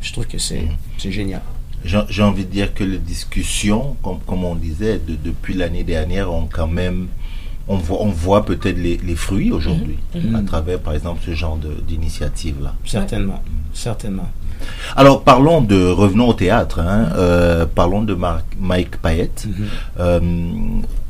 Je 0.00 0.12
trouve 0.12 0.26
que 0.28 0.38
c'est 0.38 0.62
Mhm. 0.62 0.76
c'est 0.98 1.12
génial. 1.12 1.42
J'ai 1.84 2.22
envie 2.22 2.44
de 2.44 2.50
dire 2.50 2.72
que 2.74 2.84
les 2.84 2.98
discussions, 2.98 3.96
comme, 4.02 4.18
comme 4.26 4.44
on 4.44 4.54
disait, 4.54 4.98
de- 4.98 5.16
depuis 5.16 5.54
l'année 5.54 5.84
dernière, 5.84 6.32
ont 6.32 6.48
quand 6.50 6.68
même 6.68 7.08
on 7.68 7.76
voit, 7.76 7.98
on 8.02 8.08
voit 8.08 8.44
peut-être 8.44 8.76
les, 8.78 8.96
les 8.98 9.14
fruits 9.14 9.52
aujourd'hui 9.52 9.96
Mhm. 10.16 10.34
à 10.34 10.42
travers, 10.42 10.80
par 10.80 10.94
exemple, 10.94 11.20
ce 11.24 11.32
genre 11.34 11.56
d'initiative-là. 11.86 12.74
Certainement, 12.84 13.42
certainement. 13.72 14.28
Alors, 14.96 15.22
parlons 15.22 15.60
de, 15.60 15.86
revenons 15.90 16.28
au 16.28 16.34
théâtre, 16.34 16.80
hein, 16.80 17.08
euh, 17.16 17.66
parlons 17.66 18.02
de 18.02 18.14
Mar- 18.14 18.42
Mike 18.60 18.96
Payette. 18.98 19.46
Mhm. 19.46 19.66
Euh, 20.00 20.20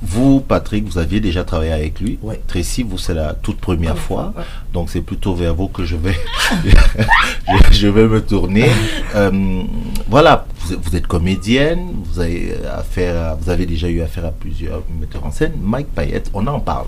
vous, 0.05 0.41
Patrick, 0.41 0.85
vous 0.85 0.99
aviez 0.99 1.21
déjà 1.21 1.45
travaillé 1.45 1.73
avec 1.73 2.01
lui. 2.01 2.19
Ouais. 2.23 2.41
Tracy, 2.49 2.83
vous, 2.83 2.99
c'est 2.99 3.15
la 3.15 3.35
toute 3.35 3.59
première 3.61 3.97
fois. 3.99 4.33
Ouais. 4.37 4.43
Donc, 4.73 4.91
c'est 4.91 5.01
plutôt 5.01 5.35
vers 5.35 5.55
vous 5.55 5.69
que 5.69 5.85
je 5.85 5.97
vais, 5.97 6.17
je, 7.71 7.87
vais 7.89 8.07
me 8.09 8.21
tourner. 8.21 8.69
Euh, 9.15 9.63
voilà, 10.09 10.47
vous, 10.61 10.73
êtes- 10.73 10.79
vous 10.83 10.97
êtes 10.97 11.07
comédienne, 11.07 11.97
vous 12.11 12.19
avez, 12.19 12.55
affaire 12.79 13.15
à- 13.33 13.35
vous 13.35 13.51
avez 13.51 13.67
déjà 13.67 13.89
eu 13.89 14.01
affaire 14.01 14.25
à 14.25 14.31
plusieurs 14.31 14.83
metteurs 14.99 15.27
en 15.27 15.31
scène. 15.31 15.53
Mike 15.63 15.89
Payette, 15.95 16.31
on 16.33 16.47
en 16.47 16.61
parle. 16.61 16.87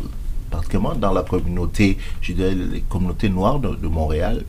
Particulièrement 0.51 0.95
dans 0.95 1.13
la 1.13 1.23
communauté, 1.23 1.99
je 2.23 2.33
dirais, 2.33 2.55
les 2.55 2.81
communautés 2.89 3.29
noires 3.29 3.59
de, 3.59 3.75
de 3.75 3.89
Montréal, 3.89 4.43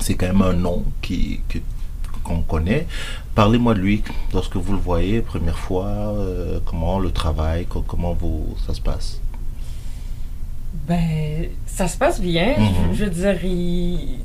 c'est 0.00 0.14
quand 0.14 0.26
même 0.26 0.42
un 0.42 0.52
nom 0.54 0.84
qui, 1.02 1.40
qu'on 2.24 2.42
connaît. 2.42 2.86
Parlez-moi 3.34 3.74
de 3.74 3.80
lui 3.80 4.02
lorsque 4.32 4.56
vous 4.56 4.72
le 4.72 4.78
voyez, 4.78 5.20
première 5.20 5.58
fois, 5.58 5.86
euh, 5.86 6.58
comment 6.64 6.98
le 6.98 7.10
travail, 7.10 7.66
co- 7.66 7.82
comment 7.86 8.12
vous, 8.14 8.54
ça 8.66 8.74
se 8.74 8.80
passe? 8.80 9.20
Ben, 10.86 11.48
ça 11.66 11.88
se 11.88 11.96
passe 11.96 12.20
bien. 12.20 12.54
Mhm. 12.58 12.92
je, 12.92 12.98
je 12.98 13.04
veux 13.04 13.10
dire, 13.10 13.44
il- 13.44 14.18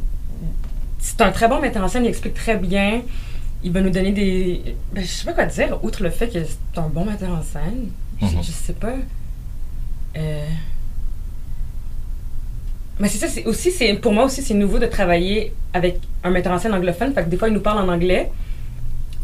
c'est 0.99 1.21
un 1.21 1.31
très 1.31 1.47
bon 1.47 1.59
metteur 1.61 1.83
en 1.83 1.87
scène. 1.87 2.05
Il 2.05 2.09
explique 2.09 2.33
très 2.33 2.57
bien. 2.57 3.01
Il 3.63 3.71
va 3.71 3.81
nous 3.81 3.89
donner 3.89 4.11
des. 4.11 4.75
Ben, 4.93 5.03
je 5.03 5.07
sais 5.07 5.25
pas 5.25 5.33
quoi 5.33 5.45
dire, 5.45 5.77
outre 5.83 6.03
le 6.03 6.09
fait 6.09 6.27
que 6.29 6.43
c'est 6.43 6.79
un 6.79 6.87
bon 6.89 7.05
metteur 7.05 7.31
en 7.31 7.41
scène. 7.43 7.89
Je, 8.21 8.25
Mhm. 8.25 8.43
je 8.43 8.51
sais 8.51 8.73
pas. 8.73 8.93
Euh, 10.17 10.45
Mais 12.99 13.09
c'est 13.09 13.17
ça, 13.17 13.27
c'est 13.27 13.45
aussi, 13.45 13.71
c'est, 13.71 13.93
pour 13.95 14.13
moi 14.13 14.25
aussi, 14.25 14.41
c'est 14.41 14.53
nouveau 14.53 14.79
de 14.79 14.85
travailler 14.85 15.51
avec 15.73 15.99
un 16.23 16.29
metteur 16.29 16.53
en 16.53 16.59
scène 16.59 16.73
anglophone. 16.73 17.13
Fait 17.13 17.23
que 17.23 17.29
des 17.29 17.37
fois, 17.37 17.49
il 17.49 17.53
nous 17.53 17.59
parle 17.61 17.79
en 17.89 17.91
anglais. 17.93 18.31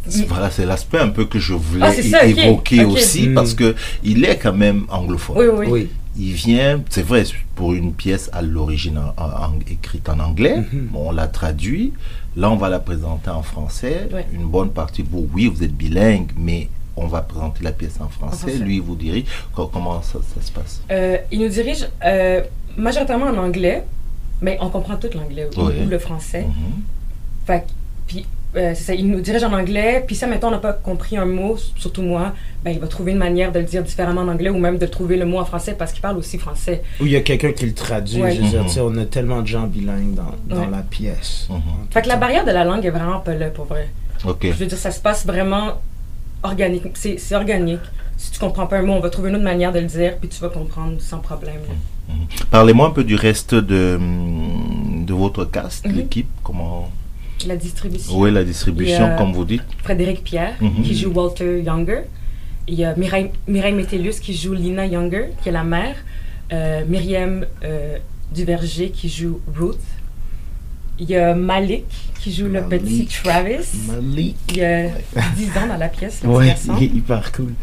C'est- 0.07 0.25
Voilà, 0.27 0.49
c'est 0.49 0.65
l'aspect 0.65 0.97
un 0.99 1.09
peu 1.09 1.25
que 1.25 1.37
je 1.39 1.53
voulais 1.53 1.85
Ah, 1.85 1.93
ça, 1.93 2.25
évoquer 2.25 2.83
aussi 2.85 3.27
Mm. 3.29 3.33
parce 3.35 3.53
que 3.53 3.75
il 4.03 4.25
est 4.25 4.37
quand 4.37 4.53
même 4.53 4.85
anglophone. 4.89 5.37
Oui, 5.37 5.45
oui. 5.53 5.65
Oui. 5.69 5.89
Il 6.17 6.33
vient, 6.33 6.81
c'est 6.89 7.03
vrai, 7.03 7.23
pour 7.55 7.73
une 7.73 7.93
pièce 7.93 8.29
à 8.33 8.41
l'origine 8.41 8.97
en- 8.97 9.13
en- 9.21 9.59
écrite 9.69 10.09
en 10.09 10.19
anglais, 10.19 10.57
Mhm. 10.57 10.87
bon, 10.91 11.09
on 11.09 11.11
l'a 11.11 11.27
traduit. 11.27 11.93
Là, 12.35 12.49
on 12.51 12.57
va 12.57 12.67
la 12.67 12.79
présenter 12.79 13.29
en 13.29 13.43
français. 13.43 14.09
Ouais. 14.11 14.25
Une 14.33 14.45
bonne 14.45 14.71
partie, 14.71 15.05
vous, 15.09 15.29
oui, 15.33 15.47
vous 15.47 15.63
êtes 15.63 15.71
bilingue, 15.73 16.31
mais 16.37 16.67
on 16.97 17.07
va 17.07 17.21
présenter 17.21 17.63
la 17.63 17.71
pièce 17.71 17.95
en 18.01 18.09
français. 18.09 18.37
français. 18.49 18.57
Lui, 18.57 18.75
il 18.77 18.81
vous 18.81 18.95
dirige 18.95 19.23
co- 19.55 19.67
comment 19.67 20.01
ça, 20.01 20.19
ça 20.35 20.41
se 20.45 20.51
passe? 20.51 20.81
Euh, 20.91 21.17
il 21.31 21.39
nous 21.39 21.47
dirige 21.47 21.87
euh, 22.03 22.41
majoritairement 22.77 23.27
en 23.27 23.37
anglais, 23.37 23.83
mais 24.41 24.57
on 24.61 24.69
comprend 24.69 24.95
tout 24.97 25.09
l'anglais 25.15 25.47
ou, 25.57 25.61
Oui. 25.67 25.73
ou 25.85 25.89
le 25.89 25.99
français. 25.99 26.45
Fait 27.45 27.61
que- 27.61 27.65
puis, 28.07 28.25
euh, 28.55 28.73
ça, 28.75 28.93
il 28.93 29.07
nous 29.09 29.21
dirige 29.21 29.43
en 29.43 29.53
anglais, 29.53 30.03
puis 30.05 30.15
ça, 30.15 30.27
mettons, 30.27 30.47
on 30.47 30.51
n'a 30.51 30.57
pas 30.57 30.73
compris 30.73 31.17
un 31.17 31.25
mot, 31.25 31.57
surtout 31.77 32.01
moi, 32.01 32.33
ben, 32.63 32.71
il 32.71 32.79
va 32.79 32.87
trouver 32.87 33.13
une 33.13 33.17
manière 33.17 33.51
de 33.51 33.59
le 33.59 33.65
dire 33.65 33.83
différemment 33.83 34.21
en 34.21 34.27
anglais 34.27 34.49
ou 34.49 34.57
même 34.59 34.77
de 34.77 34.85
trouver 34.85 35.17
le 35.17 35.25
mot 35.25 35.39
en 35.39 35.45
français 35.45 35.73
parce 35.77 35.91
qu'il 35.93 36.01
parle 36.01 36.17
aussi 36.17 36.37
français. 36.37 36.83
Ou 36.99 37.05
il 37.05 37.11
y 37.13 37.15
a 37.15 37.21
quelqu'un 37.21 37.51
qui 37.53 37.65
le 37.65 37.73
traduit. 37.73 38.21
Ouais. 38.21 38.35
Je 38.35 38.41
veux 38.41 38.47
dire, 38.49 38.63
Mhm. 38.63 38.95
on 38.95 38.97
a 38.97 39.05
tellement 39.05 39.41
de 39.41 39.47
gens 39.47 39.67
bilingues 39.67 40.13
dans, 40.15 40.35
dans 40.55 40.61
Ouais. 40.63 40.67
la 40.71 40.81
pièce. 40.81 41.47
Mhm. 41.49 41.61
Fait 41.91 42.01
que 42.01 42.07
la 42.07 42.17
barrière 42.17 42.45
de 42.45 42.51
la 42.51 42.63
langue 42.65 42.85
est 42.85 42.89
vraiment 42.91 43.19
pas 43.19 43.33
là, 43.33 43.49
pour 43.49 43.65
vrai. 43.65 43.89
Ok. 44.25 44.39
Je 44.43 44.51
veux 44.51 44.65
dire, 44.67 44.77
ça 44.77 44.91
se 44.91 44.99
passe 44.99 45.25
vraiment 45.25 45.81
organique. 46.43 46.83
C'est 46.95 47.35
organique. 47.35 47.79
Si 48.17 48.31
tu 48.31 48.39
comprends 48.39 48.67
pas 48.67 48.77
un 48.77 48.83
mot, 48.83 48.93
on 48.93 48.99
va 48.99 49.09
trouver 49.09 49.29
une 49.29 49.35
autre 49.35 49.43
manière 49.45 49.71
de 49.71 49.79
le 49.79 49.85
dire, 49.87 50.17
puis 50.19 50.29
tu 50.29 50.39
vas 50.41 50.49
comprendre 50.49 50.95
sans 50.99 51.19
problème. 51.19 51.55
là. 51.67 52.13
Parlez-moi 52.51 52.87
un 52.87 52.91
peu 52.91 53.03
du 53.03 53.15
reste 53.15 53.55
de, 53.55 53.95
hum, 53.95 55.05
de 55.05 55.13
votre 55.13 55.45
cast, 55.45 55.85
Mhm. 55.87 55.95
l'équipe, 55.95 56.27
comment... 56.43 56.91
La 57.47 57.55
distribution. 57.55 58.27
Est 58.27 58.31
la 58.31 58.43
distribution, 58.43 59.05
a- 59.05 59.09
comme 59.17 59.33
vous 59.33 59.45
dites 59.45 59.63
Frédéric 59.83 60.23
Pierre, 60.23 60.55
Mhm. 60.61 60.83
qui 60.83 60.95
joue 60.95 61.11
Walter 61.11 61.61
Younger. 61.63 62.01
Il 62.67 62.75
y 62.75 62.83
a 62.85 62.95
Mireille, 62.95 63.31
Mireille 63.47 63.73
Métellus 63.73 64.19
qui 64.21 64.35
joue 64.35 64.53
Lina 64.53 64.85
Younger, 64.85 65.29
qui 65.41 65.49
est 65.49 65.51
la 65.51 65.63
mère. 65.63 65.95
Euh, 66.53 66.83
Myriam 66.87 67.45
euh, 67.63 67.97
Duverger 68.31 68.89
qui 68.91 69.09
joue 69.09 69.39
Ruth. 69.57 69.79
Il 71.01 71.09
y 71.09 71.15
a 71.15 71.33
Malik 71.33 71.85
qui 72.19 72.31
joue 72.31 72.45
le 72.47 72.61
petit 72.61 73.07
Travis. 73.07 73.65
Malik. 73.87 74.35
Il 74.53 74.63
a 74.63 74.89
10 75.35 75.49
ans 75.57 75.67
dans 75.67 75.77
la 75.77 75.89
pièce, 75.89 76.21
Ouais, 76.23 76.55
il 76.77 76.83
est 76.83 76.87
hyper 76.95 77.31
cool. 77.31 77.53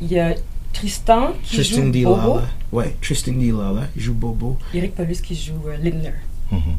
Il 0.00 0.10
y 0.10 0.18
a 0.18 0.34
Tristan 0.72 1.32
qui 1.42 1.56
Tristan 1.56 1.82
joue 1.84 1.90
D. 1.90 2.02
Bobo. 2.04 2.16
Lala. 2.36 2.46
Ouais, 2.72 2.96
Tristan 3.02 3.32
D. 3.32 3.52
Lala, 3.52 3.88
il 3.94 4.00
joue 4.00 4.14
Bobo. 4.14 4.56
Eric 4.72 4.94
Paulus 4.94 5.20
qui 5.22 5.34
joue 5.34 5.68
euh, 5.68 5.76
Lindner. 5.76 6.14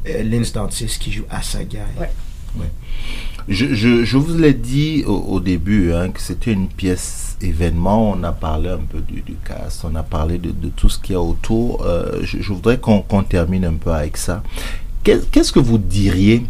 Euh, 0.07 0.23
Lince 0.23 0.51
Dantis 0.51 0.97
qui 0.99 1.11
joue 1.11 1.25
Asagai. 1.29 1.77
Ouais. 1.99 2.09
Je, 3.47 3.75
je, 3.75 4.03
je 4.03 4.17
vous 4.17 4.35
l'ai 4.35 4.55
dit 4.55 5.03
au, 5.05 5.13
au 5.15 5.39
début 5.39 5.93
hein, 5.93 6.09
que 6.09 6.19
c'était 6.19 6.51
une 6.53 6.67
pièce 6.69 7.37
événement. 7.41 8.09
On 8.09 8.23
a 8.23 8.31
parlé 8.31 8.69
un 8.69 8.77
peu 8.79 8.99
du, 9.01 9.21
du 9.21 9.35
cast, 9.47 9.85
on 9.85 9.93
a 9.93 10.01
parlé 10.01 10.39
de, 10.39 10.49
de 10.49 10.69
tout 10.69 10.89
ce 10.89 10.97
qu'il 10.97 11.13
y 11.13 11.15
a 11.15 11.21
autour. 11.21 11.85
Euh, 11.85 12.19
je, 12.23 12.41
je 12.41 12.51
voudrais 12.53 12.79
qu'on 12.79 13.01
qu'on 13.03 13.21
termine 13.21 13.65
un 13.65 13.73
peu 13.75 13.91
avec 13.91 14.17
ça. 14.17 14.41
Qu'est- 15.09 15.31
Qu'est-ce 15.31 15.51
que 15.51 15.59
vous 15.59 15.79
diriez 15.79 16.45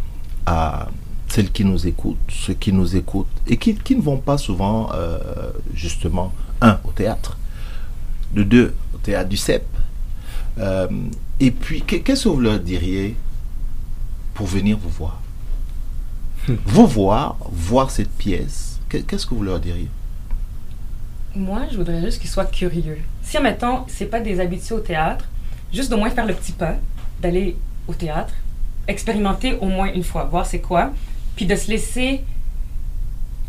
à 0.45 0.89
celles 1.29 1.49
qui 1.51 1.63
nous 1.63 1.87
écoutent, 1.87 2.17
ceux 2.29 2.55
qui 2.55 2.73
nous 2.73 2.95
écoutent 2.97 3.27
et 3.47 3.55
qui, 3.55 3.75
qui 3.75 3.95
ne 3.95 4.01
vont 4.01 4.17
pas 4.17 4.37
souvent, 4.37 4.89
euh, 4.93 5.17
justement, 5.73 6.33
un, 6.59 6.77
au 6.83 6.91
théâtre, 6.91 7.37
de 8.33 8.43
deux, 8.43 8.73
au 8.93 8.97
théâtre 8.97 9.29
du 9.29 9.37
CEP, 9.37 9.63
euh, 10.57 10.87
et 11.39 11.51
puis 11.51 11.83
qu'est- 11.83 12.01
qu'est-ce 12.01 12.25
que 12.25 12.29
vous 12.29 12.41
leur 12.41 12.59
diriez 12.59 13.15
pour 14.33 14.45
venir 14.47 14.77
vous 14.77 14.89
voir? 14.89 15.21
Vous 16.65 16.87
voir, 16.87 17.37
voir 17.51 17.91
cette 17.91 18.11
pièce, 18.11 18.79
que- 18.89 18.97
qu'est-ce 18.97 19.25
que 19.25 19.35
vous 19.35 19.43
leur 19.43 19.59
diriez? 19.61 19.87
Moi, 21.35 21.61
je 21.71 21.77
voudrais 21.77 22.01
juste 22.01 22.19
qu'ils 22.19 22.29
soient 22.29 22.45
curieux. 22.45 22.97
Si, 23.21 23.37
admettons, 23.37 23.85
c'est 23.87 24.07
pas 24.07 24.19
des 24.19 24.39
habitués 24.41 24.75
au 24.75 24.79
théâtre, 24.81 25.25
juste 25.71 25.89
d'au 25.91 25.97
moins 25.97 26.09
faire 26.09 26.25
le 26.25 26.33
petit 26.33 26.51
pas, 26.53 26.75
d'aller 27.21 27.55
au 27.87 27.93
théâtre, 27.93 28.33
expérimenter 28.89 29.53
au 29.61 29.67
moins 29.67 29.91
une 29.93 30.03
fois, 30.03 30.25
voir 30.25 30.45
c'est 30.45 30.59
quoi, 30.59 30.91
puis 31.35 31.45
de 31.45 31.55
se 31.55 31.69
laisser 31.69 32.21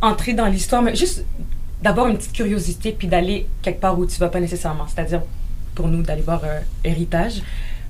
entrer 0.00 0.32
dans 0.32 0.46
l'histoire, 0.46 0.82
mais 0.82 0.94
juste 0.94 1.24
d'avoir 1.82 2.06
une 2.08 2.16
petite 2.16 2.32
curiosité, 2.32 2.92
puis 2.92 3.08
d'aller 3.08 3.46
quelque 3.62 3.80
part 3.80 3.98
où 3.98 4.06
tu 4.06 4.18
vas 4.18 4.28
pas 4.28 4.40
nécessairement. 4.40 4.86
C'est-à-dire, 4.86 5.22
pour 5.74 5.88
nous, 5.88 6.02
d'aller 6.02 6.22
voir 6.22 6.42
euh, 6.44 6.60
Héritage, 6.84 7.42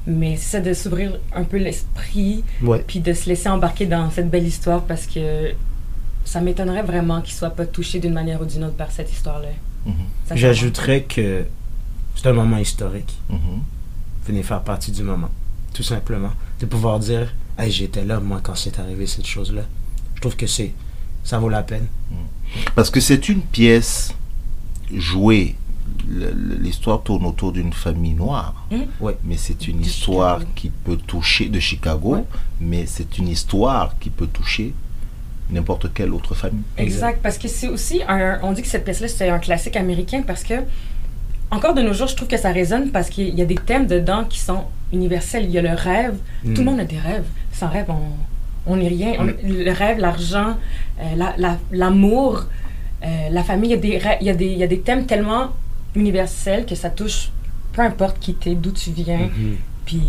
mais 0.07 0.37
c'est 0.37 0.61
de 0.63 0.73
s'ouvrir 0.75 1.19
un 1.35 1.45
peu 1.45 1.57
l'esprit, 1.59 2.43
Ouais. 2.63 2.85
puis 2.87 3.01
de 3.01 3.13
se 3.13 3.29
laisser 3.29 3.49
embarquer 3.49 3.87
dans 3.87 4.11
cette 4.11 4.31
belle 4.31 4.47
histoire 4.47 4.83
parce 4.83 5.07
que 5.07 5.53
ça 6.25 6.41
m'étonnerait 6.41 6.83
vraiment 6.83 7.21
qu'ils 7.21 7.35
soient 7.35 7.51
pas 7.51 7.67
touchés 7.67 7.99
d'une 7.99 8.13
manière 8.13 8.41
ou 8.41 8.45
d'une 8.45 8.65
autre 8.65 8.77
par 8.77 8.91
cette 8.91 9.11
histoire-là. 9.13 9.49
Mhm. 9.87 9.95
J'ajouterais 10.37 11.03
que 11.03 11.45
c'est 12.15 12.29
un 12.29 12.33
moment 12.33 12.59
historique. 12.59 13.19
mhm. 13.29 13.63
Venez 14.27 14.43
faire 14.43 14.61
partie 14.63 14.93
du 14.93 15.03
moment. 15.03 15.31
Tout 15.75 15.83
simplement. 15.83 16.31
De 16.61 16.67
pouvoir 16.67 16.99
dire, 16.99 17.33
hey, 17.59 17.71
j'étais 17.71 18.05
là, 18.05 18.21
moi, 18.21 18.41
quand 18.43 18.55
c'est 18.55 18.79
arrivé 18.79 19.07
cette 19.07 19.27
chose-là. 19.27 19.63
Je 20.15 20.21
trouve 20.21 20.37
que 20.37 20.47
c'est. 20.47 20.73
Ça 21.25 21.39
vaut 21.39 21.49
la 21.49 21.63
peine. 21.63 21.87
Parce 22.75 22.91
que 22.91 23.01
c'est 23.01 23.29
une 23.29 23.41
pièce 23.43 24.15
jouée. 24.95 25.57
L'histoire 26.09 27.03
tourne 27.03 27.25
autour 27.27 27.53
d'une 27.53 27.73
famille 27.73 28.15
noire, 28.15 28.67
Mhm. 28.71 28.87
Ouais. 29.01 29.17
mais 29.25 29.37
c'est 29.37 29.69
une 29.69 29.79
De 29.81 29.85
histoire 29.85 30.39
Chicago. 30.41 30.53
qui 30.57 30.71
peut 30.71 30.97
toucher 30.97 31.49
de 31.49 31.61
Chicago, 31.61 32.15
Ouais. 32.17 32.25
mais 32.61 32.87
c'est 32.87 33.19
une 33.19 33.29
histoire 33.29 33.99
qui 33.99 34.09
peut 34.11 34.27
toucher 34.27 34.75
n'importe 35.51 35.93
quelle 35.93 36.13
autre 36.13 36.35
famille. 36.35 36.63
Exact, 36.79 37.21
parce 37.23 37.39
que 37.39 37.49
c'est 37.49 37.69
aussi 37.69 38.01
un. 38.09 38.39
On 38.43 38.53
dit 38.53 38.63
que 38.63 38.69
cette 38.69 38.85
pièce-là, 38.85 39.09
c'est 39.09 39.29
un 39.29 39.39
classique 39.39 39.77
américain 39.77 40.23
parce 40.27 40.43
que, 40.45 40.55
encore 41.51 41.75
de 41.75 41.83
nos 41.83 41.93
jours, 41.93 42.07
je 42.09 42.17
trouve 42.17 42.29
que 42.29 42.37
ça 42.39 42.51
résonne 42.53 42.91
parce 42.91 43.09
qu'il 43.11 43.35
y 43.39 43.43
a 43.43 43.45
des 43.45 43.55
thèmes 43.57 43.87
dedans 43.87 44.25
qui 44.25 44.39
sont 44.39 44.65
universels. 44.93 45.45
Il 45.45 45.51
y 45.51 45.59
a 45.59 45.63
le 45.63 45.71
rêve. 45.75 46.15
Mm. 46.45 46.55
Tout 46.55 46.61
le 46.63 46.71
monde 46.71 46.81
a 46.81 46.85
des 46.85 46.99
rêves. 46.99 47.25
Sans 47.53 47.69
rêve, 47.69 47.87
on 47.89 48.01
on 48.67 48.77
n'est 48.77 48.89
rien. 48.89 49.15
On- 49.19 49.25
le 49.49 49.73
rêve, 49.73 49.99
l'argent, 49.99 50.57
euh, 51.01 51.03
la- 51.17 51.35
la- 51.39 51.59
l'amour, 51.73 52.45
euh, 53.03 53.07
la 53.31 53.43
famille, 53.43 53.71
il 53.71 53.73
y, 53.73 53.79
a 53.79 53.81
des 53.81 54.01
il, 54.21 54.27
y 54.27 54.31
a 54.31 54.35
des, 54.35 54.47
il 54.47 54.59
y 54.59 54.63
a 54.63 54.67
des 54.67 54.81
thèmes 54.81 55.07
tellement 55.07 55.49
universels 55.97 56.67
que 56.67 56.75
ça 56.75 56.91
touche 56.91 57.31
peu 57.73 57.83
importe 57.83 58.19
qui 58.21 58.35
t'es, 58.35 58.55
d'où 58.55 58.71
tu 58.73 58.91
viens. 58.91 59.19
Mhm. 59.37 59.57
Puis 59.87 60.03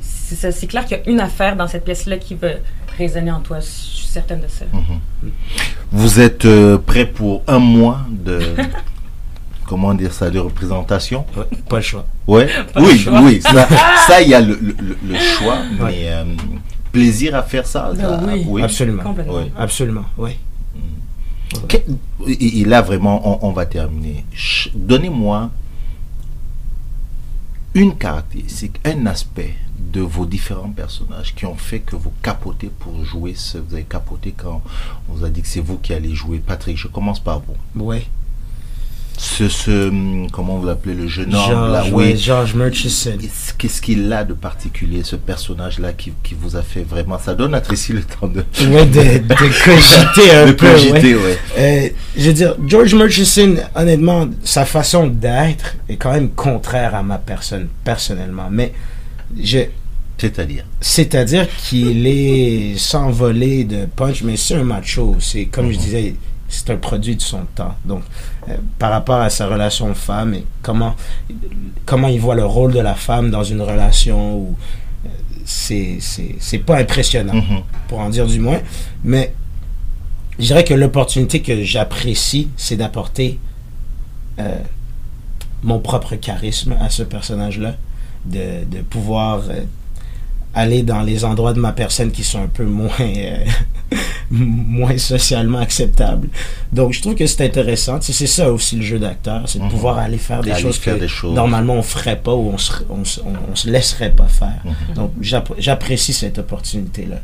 c'est 0.00 0.66
clair 0.66 0.84
qu'il 0.86 0.96
y 0.96 1.00
a 1.00 1.10
une 1.10 1.20
affaire 1.20 1.56
dans 1.56 1.68
cette 1.68 1.84
pièce-là 1.84 2.16
qui 2.16 2.34
va 2.34 2.48
résonner 2.96 3.30
en 3.30 3.40
toi. 3.40 3.60
Je 3.60 3.66
suis 3.66 4.06
certaine 4.06 4.40
de 4.40 4.48
ça. 4.48 4.64
Mhm. 4.72 5.30
Vous 5.92 6.20
êtes 6.20 6.44
euh, 6.46 6.78
prêt 6.78 7.04
pour 7.06 7.42
un 7.46 7.58
mois 7.58 8.00
de 8.10 8.40
comment 9.66 9.94
dire 9.94 10.12
ça 10.12 10.30
de 10.30 10.38
représentation 10.38 11.24
Ouais, 11.36 11.44
pas 11.68 11.76
le 11.76 11.82
choix. 11.82 12.06
Ouais. 12.26 12.48
Pas 12.72 12.80
le 12.80 12.86
oui, 12.86 12.98
choix. 12.98 13.20
oui, 13.22 13.40
ça, 13.42 13.68
ça 14.06 14.22
il 14.22 14.28
y 14.30 14.34
a 14.34 14.40
le, 14.40 14.54
le- 14.60 14.76
le- 14.78 14.98
le 15.06 15.18
choix, 15.18 15.56
Ouais. 15.80 15.84
mais 15.86 16.02
euh, 16.08 16.24
plaisir 16.92 17.34
à 17.34 17.42
faire 17.42 17.66
ça. 17.66 17.92
Ça- 17.98 18.20
oui. 18.46 18.62
Absolument. 18.62 19.02
Complètement. 19.02 19.34
Oui. 19.34 19.52
Absolument, 19.58 20.04
oui. 20.18 20.32
Que- 21.68 21.76
et, 22.26 22.64
là 22.64 22.82
vraiment, 22.82 23.42
on, 23.42 23.48
on 23.48 23.52
va 23.52 23.66
terminer. 23.66 24.24
Donnez-moi 24.74 25.50
une 27.74 27.96
caractéristique, 27.96 28.80
un 28.84 29.06
aspect 29.06 29.54
de 29.92 30.00
vos 30.00 30.26
différents 30.26 30.70
personnages 30.70 31.34
qui 31.34 31.44
ont 31.46 31.56
fait 31.56 31.80
que 31.80 31.96
vous 31.96 32.12
capotez 32.22 32.70
pour 32.78 33.04
jouer 33.04 33.34
ce. 33.36 33.58
Vous 33.58 33.74
avez 33.74 33.82
capoté 33.84 34.32
quand 34.36 34.62
on 35.08 35.14
vous 35.14 35.24
a 35.24 35.28
dit 35.30 35.42
que 35.42 35.48
c'est 35.48 35.60
vous 35.60 35.78
qui 35.78 35.92
allez 35.92 36.14
jouer. 36.14 36.38
Patrick, 36.44 36.76
je 36.76 36.88
commence 36.88 37.20
par 37.20 37.40
vous. 37.40 37.84
Ouais. 37.84 38.06
Ce, 39.16 39.48
ce 39.48 40.28
comment 40.32 40.58
vous 40.58 40.66
l'appelez, 40.66 40.94
le 40.94 41.06
jeune 41.06 41.32
homme 41.34 41.46
George, 41.48 41.72
là, 41.72 41.84
ouais, 41.84 42.12
oui. 42.12 42.16
George 42.16 42.54
Murchison. 42.54 43.16
Qu'est-ce 43.58 43.80
qu'il 43.80 44.12
a 44.12 44.24
de 44.24 44.34
particulier, 44.34 45.02
ce 45.04 45.14
personnage-là, 45.16 45.92
qui, 45.92 46.12
qui 46.22 46.34
vous 46.38 46.56
a 46.56 46.62
fait 46.62 46.82
vraiment. 46.82 47.18
Ça 47.18 47.34
donne 47.34 47.54
à 47.54 47.60
Tracy 47.60 47.92
le 47.92 48.02
temps 48.02 48.26
de. 48.26 48.44
Ouais, 48.66 48.84
de, 48.86 49.18
de 49.18 49.34
cogiter 49.64 50.30
un 50.34 50.46
de 50.46 50.52
peu. 50.52 50.66
cogiter, 50.68 51.14
ouais. 51.14 51.22
ouais. 51.22 51.38
Euh, 51.58 51.88
je 52.16 52.26
veux 52.26 52.32
dire, 52.32 52.56
George 52.66 52.94
Murchison, 52.94 53.54
honnêtement, 53.76 54.28
sa 54.42 54.64
façon 54.64 55.06
d'être 55.06 55.76
est 55.88 55.96
quand 55.96 56.12
même 56.12 56.30
contraire 56.30 56.94
à 56.96 57.02
ma 57.04 57.18
personne, 57.18 57.68
personnellement. 57.84 58.48
Mais 58.50 58.72
je, 59.40 59.60
C'est-à-dire? 60.18 60.64
c'est-à-dire 60.80 61.46
qu'il 61.56 62.06
est 62.06 62.76
sans 62.78 63.10
voler 63.10 63.64
de 63.64 63.86
punch, 63.86 64.22
mais 64.22 64.36
c'est 64.36 64.54
un 64.56 64.64
macho. 64.64 65.16
C'est 65.20 65.46
comme 65.46 65.70
je 65.72 65.78
disais, 65.78 66.14
c'est 66.48 66.70
un 66.70 66.76
produit 66.76 67.16
de 67.16 67.22
son 67.22 67.44
temps. 67.54 67.74
Donc, 67.84 68.02
euh, 68.48 68.56
par 68.78 68.90
rapport 68.90 69.20
à 69.20 69.30
sa 69.30 69.46
relation 69.46 69.92
femme 69.94 70.34
et 70.34 70.44
comment 70.62 70.94
comment 71.86 72.08
il 72.08 72.20
voit 72.20 72.34
le 72.34 72.44
rôle 72.44 72.72
de 72.72 72.80
la 72.80 72.94
femme 72.94 73.30
dans 73.30 73.42
une 73.44 73.60
relation 73.62 74.36
où 74.38 74.56
euh, 75.06 75.08
c'est 75.44 76.58
pas 76.64 76.78
impressionnant 76.78 77.34
Mhm. 77.34 77.62
pour 77.88 77.98
en 78.00 78.08
dire 78.10 78.26
du 78.26 78.38
moins. 78.40 78.60
Mais 79.02 79.34
je 80.38 80.46
dirais 80.46 80.64
que 80.64 80.74
l'opportunité 80.74 81.42
que 81.42 81.62
j'apprécie, 81.64 82.48
c'est 82.56 82.76
d'apporter 82.76 83.38
euh, 84.38 84.58
mon 85.62 85.78
propre 85.78 86.16
charisme 86.16 86.74
à 86.80 86.90
ce 86.90 87.02
personnage-là, 87.02 87.74
de, 88.26 88.64
de 88.64 88.80
pouvoir 88.82 89.42
aller 90.54 90.82
dans 90.82 91.02
les 91.02 91.24
endroits 91.24 91.52
de 91.52 91.60
ma 91.60 91.72
personne 91.72 92.10
qui 92.10 92.22
sont 92.24 92.42
un 92.42 92.46
peu 92.46 92.64
moins, 92.64 92.90
euh, 93.00 93.44
moins 94.30 94.96
socialement 94.98 95.58
acceptables. 95.58 96.28
Donc 96.72 96.92
je 96.92 97.00
trouve 97.00 97.14
que 97.14 97.26
c'est 97.26 97.44
intéressant. 97.44 97.98
Tu 97.98 98.06
sais, 98.06 98.12
c'est 98.12 98.26
ça 98.26 98.52
aussi 98.52 98.76
le 98.76 98.82
jeu 98.82 98.98
d'acteur, 98.98 99.42
c'est 99.46 99.58
de 99.58 99.64
Mhm. 99.64 99.70
pouvoir 99.70 99.98
aller 99.98 100.18
faire 100.18 100.42
des 100.42 100.50
Aller 100.52 100.62
choses 100.62 100.78
faire 100.78 100.94
que 100.94 101.00
des 101.00 101.08
choses. 101.08 101.34
normalement 101.34 101.74
on 101.74 101.82
ferait 101.82 102.20
pas 102.20 102.34
ou 102.34 102.50
on 102.52 102.58
se, 102.58 102.72
on, 102.88 103.04
se- 103.04 103.20
on- 103.20 103.52
on 103.52 103.56
se 103.56 103.68
laisserait 103.68 104.12
pas 104.12 104.26
faire. 104.28 104.60
Mhm. 104.64 104.94
Donc 104.94 105.12
j'app- 105.20 105.54
j'apprécie 105.58 106.12
cette 106.12 106.38
opportunité-là. 106.38 107.16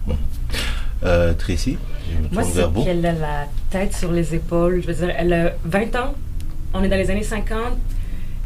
Euh, 1.05 1.33
Tracy, 1.35 1.79
je 2.13 2.29
me 2.29 2.35
Moi, 2.35 2.43
c'est 2.53 2.85
qu'elle 2.85 3.07
a 3.07 3.13
la 3.13 3.47
tête 3.71 3.95
sur 3.97 4.13
les 4.13 4.35
épaules. 4.35 4.83
Je 4.83 4.87
veux 4.93 5.07
dire, 5.07 5.15
elle 5.17 5.33
a 5.33 5.53
20 5.65 5.95
ans. 5.97 6.15
On 6.75 6.83
est 6.83 6.89
dans 6.89 6.97
les 6.97 7.11
années 7.11 7.23
50. 7.23 7.59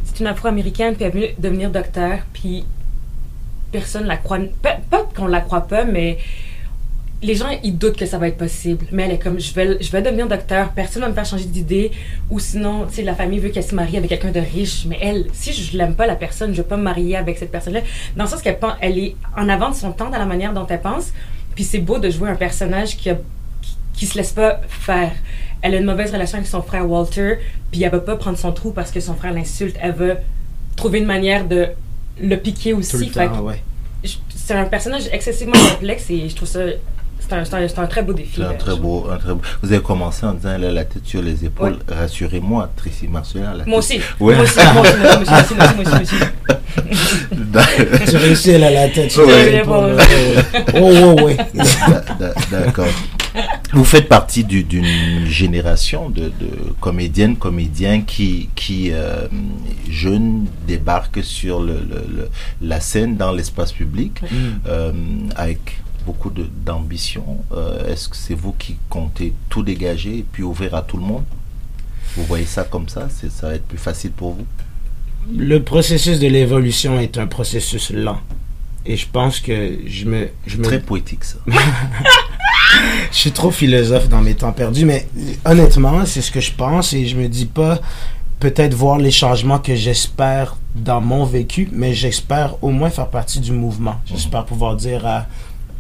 C'est 0.05 0.21
une 0.21 0.27
afro-américaine, 0.29 0.95
puis 0.95 1.05
elle 1.05 1.11
est 1.11 1.13
venue 1.13 1.35
devenir 1.39 1.71
docteur, 1.71 2.19
puis 2.33 2.65
personne 3.75 4.05
la 4.05 4.17
croit. 4.17 4.39
Pas, 4.63 5.09
qu'on 5.17 5.27
la 5.27 5.41
croit 5.41 5.67
pas, 5.67 5.85
mais 5.85 6.19
les 7.23 7.35
gens, 7.35 7.49
ils 7.65 7.77
doutent 7.77 7.97
que 7.97 8.07
ça 8.07 8.19
va 8.19 8.29
être 8.29 8.37
possible. 8.37 8.87
Mais 8.93 9.03
elle 9.05 9.13
est 9.13 9.19
comme, 9.19 9.41
je 9.41 9.53
vais, 9.53 10.03
devenir 10.03 10.29
docteur, 10.29 10.71
personne 10.71 11.03
va 11.03 11.09
me 11.09 11.15
faire 11.15 11.27
changer 11.27 11.47
d'idée. 11.47 11.91
Ou 12.31 12.39
sinon, 12.39 12.87
tu 12.87 12.95
sais, 12.95 13.03
la 13.03 13.17
famille 13.17 13.41
veut 13.41 13.49
qu'elle 13.49 13.65
se 13.65 13.75
marie 13.75 13.97
avec 13.97 14.11
quelqu'un 14.11 14.31
de 14.31 14.41
riche. 14.41 14.85
Mais 14.87 14.99
elle, 15.01 15.27
si 15.33 15.53
je 15.53 15.77
l'aime 15.77 15.97
pas, 15.97 16.07
la 16.07 16.15
personne, 16.15 16.53
je 16.53 16.59
vais 16.63 16.69
pas 16.69 16.77
me 16.77 16.83
marier 16.83 17.17
avec 17.17 17.37
cette 17.37 17.51
personne-là. 17.51 17.81
Dans 18.17 18.25
le 18.25 18.31
sens 18.31 18.43
qu'elle 18.43 18.59
elle 18.81 18.99
est 18.99 19.17
en 19.37 19.49
avant 19.49 19.71
de 19.71 19.75
son 19.75 19.91
temps 19.91 20.11
dans 20.11 20.19
la 20.19 20.27
manière 20.27 20.53
dont 20.53 20.67
elle 20.69 20.81
pense. 20.81 21.13
Puis 21.57 21.65
c'est 21.65 21.79
beau 21.79 21.99
de 21.99 22.11
jouer 22.11 22.29
un 22.31 22.37
personnage 22.37 22.97
qui 22.97 23.11
a 23.11 23.17
qui, 23.95 24.07
se 24.07 24.17
laisse 24.17 24.33
pas 24.33 24.61
faire. 24.69 25.13
Elle 25.63 25.75
a 25.75 25.79
une 25.79 25.87
mauvaise 25.87 26.13
relation 26.13 26.39
avec 26.39 26.49
son 26.49 26.63
frère 26.63 26.89
Walter, 26.91 27.39
puis 27.71 27.83
elle 27.83 27.93
va 27.93 28.01
pas 28.01 28.17
prendre 28.17 28.37
son 28.37 28.53
trou 28.53 28.73
parce 28.73 28.91
que 28.91 29.01
son 29.01 29.15
frère 29.15 29.33
l'insulte. 29.33 29.77
Elle 29.81 29.93
va 29.93 30.15
trouver 30.77 30.99
une 30.99 31.07
manière 31.07 31.47
de 31.47 31.69
le 32.21 32.37
piquer 32.37 32.73
Tout 32.73 32.79
aussi. 32.79 33.11
ouais. 33.43 33.63
c'est 34.35 34.55
un 34.55 34.65
personnage 34.65 35.05
excessivement 35.13 35.55
complexe 35.71 36.11
et 36.11 36.29
je 36.29 36.35
trouve 36.37 36.49
ça 36.49 36.61
c'est 37.27 37.33
un, 37.33 37.43
c'est 37.47 37.55
un, 37.55 37.67
c'est 37.69 37.79
un 37.79 37.87
très 37.87 38.03
beau 38.03 38.13
défi. 38.13 38.33
C'est 38.37 38.43
un 38.43 38.49
là, 38.53 38.55
très 38.59 38.73
je- 38.73 38.77
beau, 38.77 39.07
un 39.11 39.17
très 39.17 39.33
beau. 39.33 39.41
Vous 39.63 39.73
avez 39.73 39.81
commencé 39.83 40.27
en 40.27 40.35
disant 40.35 40.51
elle 40.57 40.65
a 40.67 40.71
la 40.73 40.85
tête 40.85 41.07
sur 41.07 41.23
les 41.23 41.43
épaules. 41.47 41.79
Rassurez-moi, 41.89 42.69
Tracy 42.77 43.09
Marcelin 43.09 43.53
a 43.53 43.55
la 43.55 43.65
Moi 43.65 43.79
aussi. 43.79 43.99
Ouais. 44.21 44.35
Moi 44.35 44.45
aussi, 44.45 44.59
moi 44.75 44.83
aussi, 44.83 44.93
moi 45.01 45.17
aussi, 45.23 45.31
moi 45.31 45.41
aussi, 45.41 45.55
moi 45.55 45.65
aussi, 45.65 45.75
moi 45.75 45.85
aussi, 45.85 45.91
moi 45.91 46.01
aussi. 46.03 46.17
Tu 48.11 48.17
réussis, 48.17 48.51
elle 48.51 48.65
a 48.65 48.71
la 48.71 48.89
tête 48.89 49.11
sur 49.11 49.27
Ouais. 49.27 49.51
les 49.53 49.57
épaules. 49.59 49.97
Oh, 50.75 51.15
oh, 51.19 51.23
ouais. 51.25 51.37
D'a- 51.55 52.05
d'a- 52.19 52.35
D'accord. 52.51 52.87
Vous 53.73 53.85
faites 53.85 54.09
partie 54.09 54.45
du- 54.45 54.63
d'une 54.63 55.27
génération 55.27 56.09
de, 56.09 56.25
de 56.41 56.49
comédiennes, 56.81 57.37
comédiens 57.37 58.03
qui, 58.03 58.49
qui 58.55 58.91
euh, 58.93 59.27
jeunes, 59.91 60.47
débarquent 60.69 61.25
sur 61.25 61.61
le, 61.61 61.75
le- 61.75 62.07
le- 62.17 62.29
la 62.63 62.81
scène 62.81 63.17
dans 63.17 63.33
l'espace 63.33 63.73
public 63.73 64.21
euh, 64.67 64.93
avec 65.35 65.79
beaucoup 66.07 66.31
d'ambition. 66.31 67.39
Euh, 67.53 67.91
Est-ce 67.93 68.09
que 68.09 68.17
c'est 68.17 68.35
vous 68.35 68.53
qui 68.53 68.77
comptez 68.89 69.33
tout 69.49 69.63
dégager 69.65 70.19
et 70.19 70.25
puis 70.31 70.43
ouvrir 70.45 70.75
à 70.75 70.83
tout 70.83 70.97
le 70.99 71.03
monde? 71.05 71.25
Vous 72.17 72.25
voyez 72.25 72.47
ça 72.47 72.63
comme 72.63 72.89
ça? 72.89 73.09
C'est- 73.11 73.31
Ça 73.31 73.49
va 73.49 73.55
être 73.57 73.67
plus 73.67 73.79
facile 73.79 74.13
pour 74.13 74.35
vous? 74.35 74.47
Le 75.37 75.59
processus 75.63 76.21
de 76.21 76.29
l'évolution 76.29 77.01
est 77.01 77.19
un 77.19 77.27
processus 77.27 77.91
lent. 77.91 78.21
Et 78.87 78.97
je 78.99 79.07
pense 79.11 79.41
que 79.41 79.79
je 79.87 80.05
me, 80.05 80.29
je 80.47 80.59
me, 80.59 80.63
Très 80.65 80.79
poétique 80.79 81.25
ça. 81.25 81.39
je 83.11 83.17
suis 83.17 83.33
trop 83.33 83.51
philosophe 83.51 84.09
dans 84.09 84.21
mes 84.21 84.35
temps 84.35 84.53
perdus, 84.53 84.85
mais 84.85 85.07
honnêtement, 85.45 86.05
c'est 86.07 86.21
ce 86.23 86.31
que 86.31 86.41
je 86.41 86.53
pense 86.53 86.93
et 86.93 87.07
je 87.07 87.17
me 87.17 87.29
dis 87.29 87.47
pas 87.47 87.81
peut-être 88.41 88.75
voir 88.75 88.99
les 88.99 89.11
changements 89.11 89.59
que 89.59 89.75
j'espère 89.75 90.57
dans 90.75 91.01
mon 91.01 91.25
vécu, 91.25 91.69
mais 91.73 91.95
j'espère 91.95 92.63
au 92.63 92.71
moins 92.71 92.91
faire 92.91 93.09
partie 93.09 93.41
du 93.41 93.53
mouvement. 93.53 93.97
J'espère 94.07 94.45
pouvoir 94.45 94.77
dire 94.77 95.07
à 95.07 95.27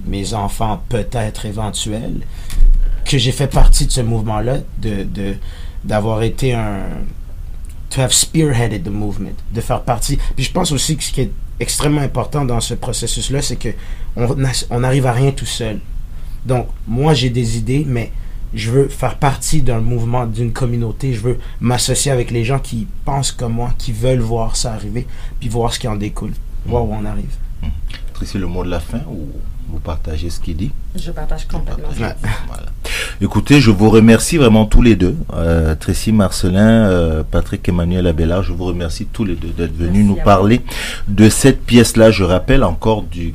mes 0.06 0.34
enfants 0.34 0.82
peut-être 0.88 1.46
éventuels 1.46 2.20
que 3.04 3.18
j'ai 3.18 3.32
fait 3.32 3.48
partie 3.48 3.86
de 3.86 3.92
ce 3.92 4.00
mouvement-là, 4.00 4.58
de, 4.80 5.06
d'avoir 5.84 6.22
été 6.22 6.54
un, 6.54 6.84
to 7.90 8.00
have 8.00 8.12
spearheaded 8.12 8.84
the 8.84 8.90
movement, 8.90 9.36
de 9.52 9.60
faire 9.60 9.82
partie. 9.82 10.18
Puis 10.34 10.44
je 10.44 10.52
pense 10.52 10.72
aussi 10.72 10.96
que 10.96 11.04
ce 11.04 11.12
qui 11.12 11.20
est 11.22 11.32
extrêmement 11.60 12.00
important 12.00 12.44
dans 12.44 12.60
ce 12.60 12.74
processus-là, 12.74 13.42
c'est 13.42 13.56
que 13.56 13.70
on 14.16 14.80
n'arrive 14.80 15.06
à 15.06 15.12
rien 15.12 15.32
tout 15.32 15.46
seul. 15.46 15.80
Donc, 16.44 16.68
moi, 16.86 17.14
j'ai 17.14 17.30
des 17.30 17.58
idées, 17.58 17.84
mais 17.86 18.12
je 18.54 18.70
veux 18.70 18.88
faire 18.88 19.16
partie 19.16 19.62
d'un 19.62 19.80
mouvement, 19.80 20.26
d'une 20.26 20.52
communauté. 20.52 21.12
Je 21.12 21.20
veux 21.20 21.38
m'associer 21.60 22.12
avec 22.12 22.30
les 22.30 22.44
gens 22.44 22.58
qui 22.58 22.86
pensent 23.04 23.32
comme 23.32 23.54
moi, 23.54 23.72
qui 23.78 23.92
veulent 23.92 24.20
voir 24.20 24.56
ça 24.56 24.72
arriver, 24.72 25.06
puis 25.40 25.48
voir 25.48 25.72
ce 25.72 25.78
qui 25.78 25.88
en 25.88 25.96
découle, 25.96 26.32
voir 26.66 26.84
où 26.84 26.94
on 26.94 27.04
arrive. 27.04 27.34
Tracy, 28.12 28.38
le 28.38 28.46
mot 28.46 28.64
de 28.64 28.70
la 28.70 28.80
fin 28.80 29.00
ou 29.10 29.28
vous 29.68 29.80
partagez 29.80 30.30
ce 30.30 30.38
qu'il 30.38 30.56
dit? 30.56 30.70
Je 30.94 31.10
partage 31.10 31.48
complètement. 31.48 31.88
Voilà. 32.46 32.66
Écoutez, 33.20 33.60
je 33.60 33.70
vous 33.70 33.90
remercie 33.90 34.36
vraiment 34.36 34.66
tous 34.66 34.82
les 34.82 34.94
deux, 34.94 35.16
euh, 35.34 35.74
Tracy 35.74 36.12
Marcelin, 36.12 36.86
euh, 36.86 37.22
Patrick 37.28 37.68
Emmanuel 37.68 38.06
Abelard, 38.06 38.42
je 38.42 38.52
vous 38.52 38.64
remercie 38.64 39.06
tous 39.06 39.24
les 39.24 39.34
deux 39.34 39.48
d'être 39.48 39.74
venus 39.74 40.04
Merci 40.04 40.08
nous 40.08 40.16
parler 40.16 40.60
de 41.08 41.28
cette 41.28 41.64
pièce-là. 41.64 42.10
Je 42.10 42.22
rappelle 42.22 42.62
encore 42.62 43.02
du 43.02 43.34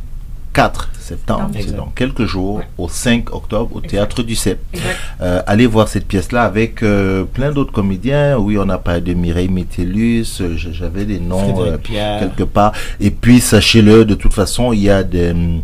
4 0.53 0.89
septembre, 1.09 1.49
c'est 1.53 1.75
dans 1.75 1.91
quelques 1.95 2.25
jours, 2.25 2.57
Ouais. 2.57 2.67
au 2.77 2.87
5 2.89 3.33
octobre, 3.33 3.71
au 3.75 3.79
Exact. 3.79 3.89
Théâtre 3.91 4.23
du 4.23 4.35
CEP. 4.35 4.59
Euh, 5.21 5.41
allez 5.45 5.67
voir 5.67 5.87
cette 5.87 6.07
pièce-là 6.07 6.43
avec 6.43 6.81
euh, 6.83 7.23
plein 7.25 7.51
d'autres 7.51 7.71
comédiens. 7.73 8.37
Oui, 8.37 8.57
on 8.57 8.69
a 8.69 8.77
parlé 8.77 9.01
de 9.01 9.13
Mireille 9.13 9.49
Métellus, 9.49 10.39
euh, 10.41 10.55
j'avais 10.55 11.05
des 11.05 11.19
noms 11.19 11.61
euh, 11.63 11.77
quelque 11.77 12.43
part. 12.43 12.71
Et 12.99 13.11
puis, 13.11 13.39
sachez-le, 13.39 14.05
de 14.05 14.15
toute 14.15 14.33
façon, 14.33 14.71
il 14.73 14.81
y 14.81 14.89
a 14.89 15.03
des, 15.03 15.31
hum, 15.31 15.61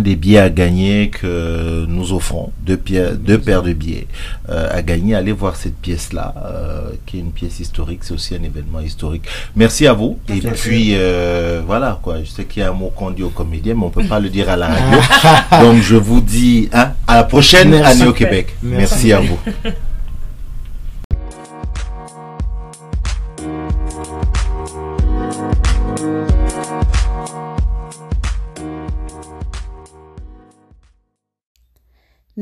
des 0.00 0.16
billets 0.16 0.38
à 0.38 0.50
gagner 0.50 1.10
que 1.10 1.84
nous 1.88 2.12
offrons, 2.12 2.52
deux, 2.62 2.76
pièces, 2.76 3.14
deux 3.18 3.38
paires 3.38 3.62
de 3.62 3.72
billets 3.72 4.06
euh, 4.48 4.68
à 4.70 4.82
gagner. 4.82 5.14
Allez 5.14 5.32
voir 5.32 5.56
cette 5.56 5.76
pièce-là, 5.76 6.34
euh, 6.44 6.90
qui 7.06 7.18
est 7.18 7.20
une 7.20 7.32
pièce 7.32 7.60
historique, 7.60 8.00
c'est 8.02 8.14
aussi 8.14 8.34
un 8.34 8.42
événement 8.42 8.80
historique. 8.80 9.22
Merci 9.54 9.86
à 9.86 9.92
vous. 9.92 10.18
Et 10.28 10.40
Merci. 10.42 10.68
puis, 10.68 10.90
euh, 10.94 11.62
voilà, 11.66 11.98
quoi. 12.02 12.22
Je 12.22 12.28
sais 12.30 12.44
qu'il 12.44 12.62
y 12.62 12.64
a 12.64 12.70
un 12.70 12.74
mot 12.74 12.92
qu'on 12.94 13.10
dit 13.10 13.22
aux 13.22 13.30
comédiens, 13.30 13.74
mais 13.74 13.84
on 13.84 13.90
peut 13.90 14.04
pas 14.04 14.20
le 14.20 14.28
dire 14.28 14.48
à 14.50 14.56
la 14.56 14.68
radio. 14.68 14.98
Donc, 15.62 15.82
je 15.82 15.96
vous 15.96 16.20
dis 16.20 16.68
hein, 16.72 16.92
à 17.06 17.16
la 17.16 17.24
prochaine 17.24 17.70
Merci. 17.70 18.00
année 18.02 18.10
au 18.10 18.12
Québec. 18.12 18.56
Merci. 18.62 19.10
Merci 19.10 19.12
à 19.12 19.20
vous. 19.20 19.38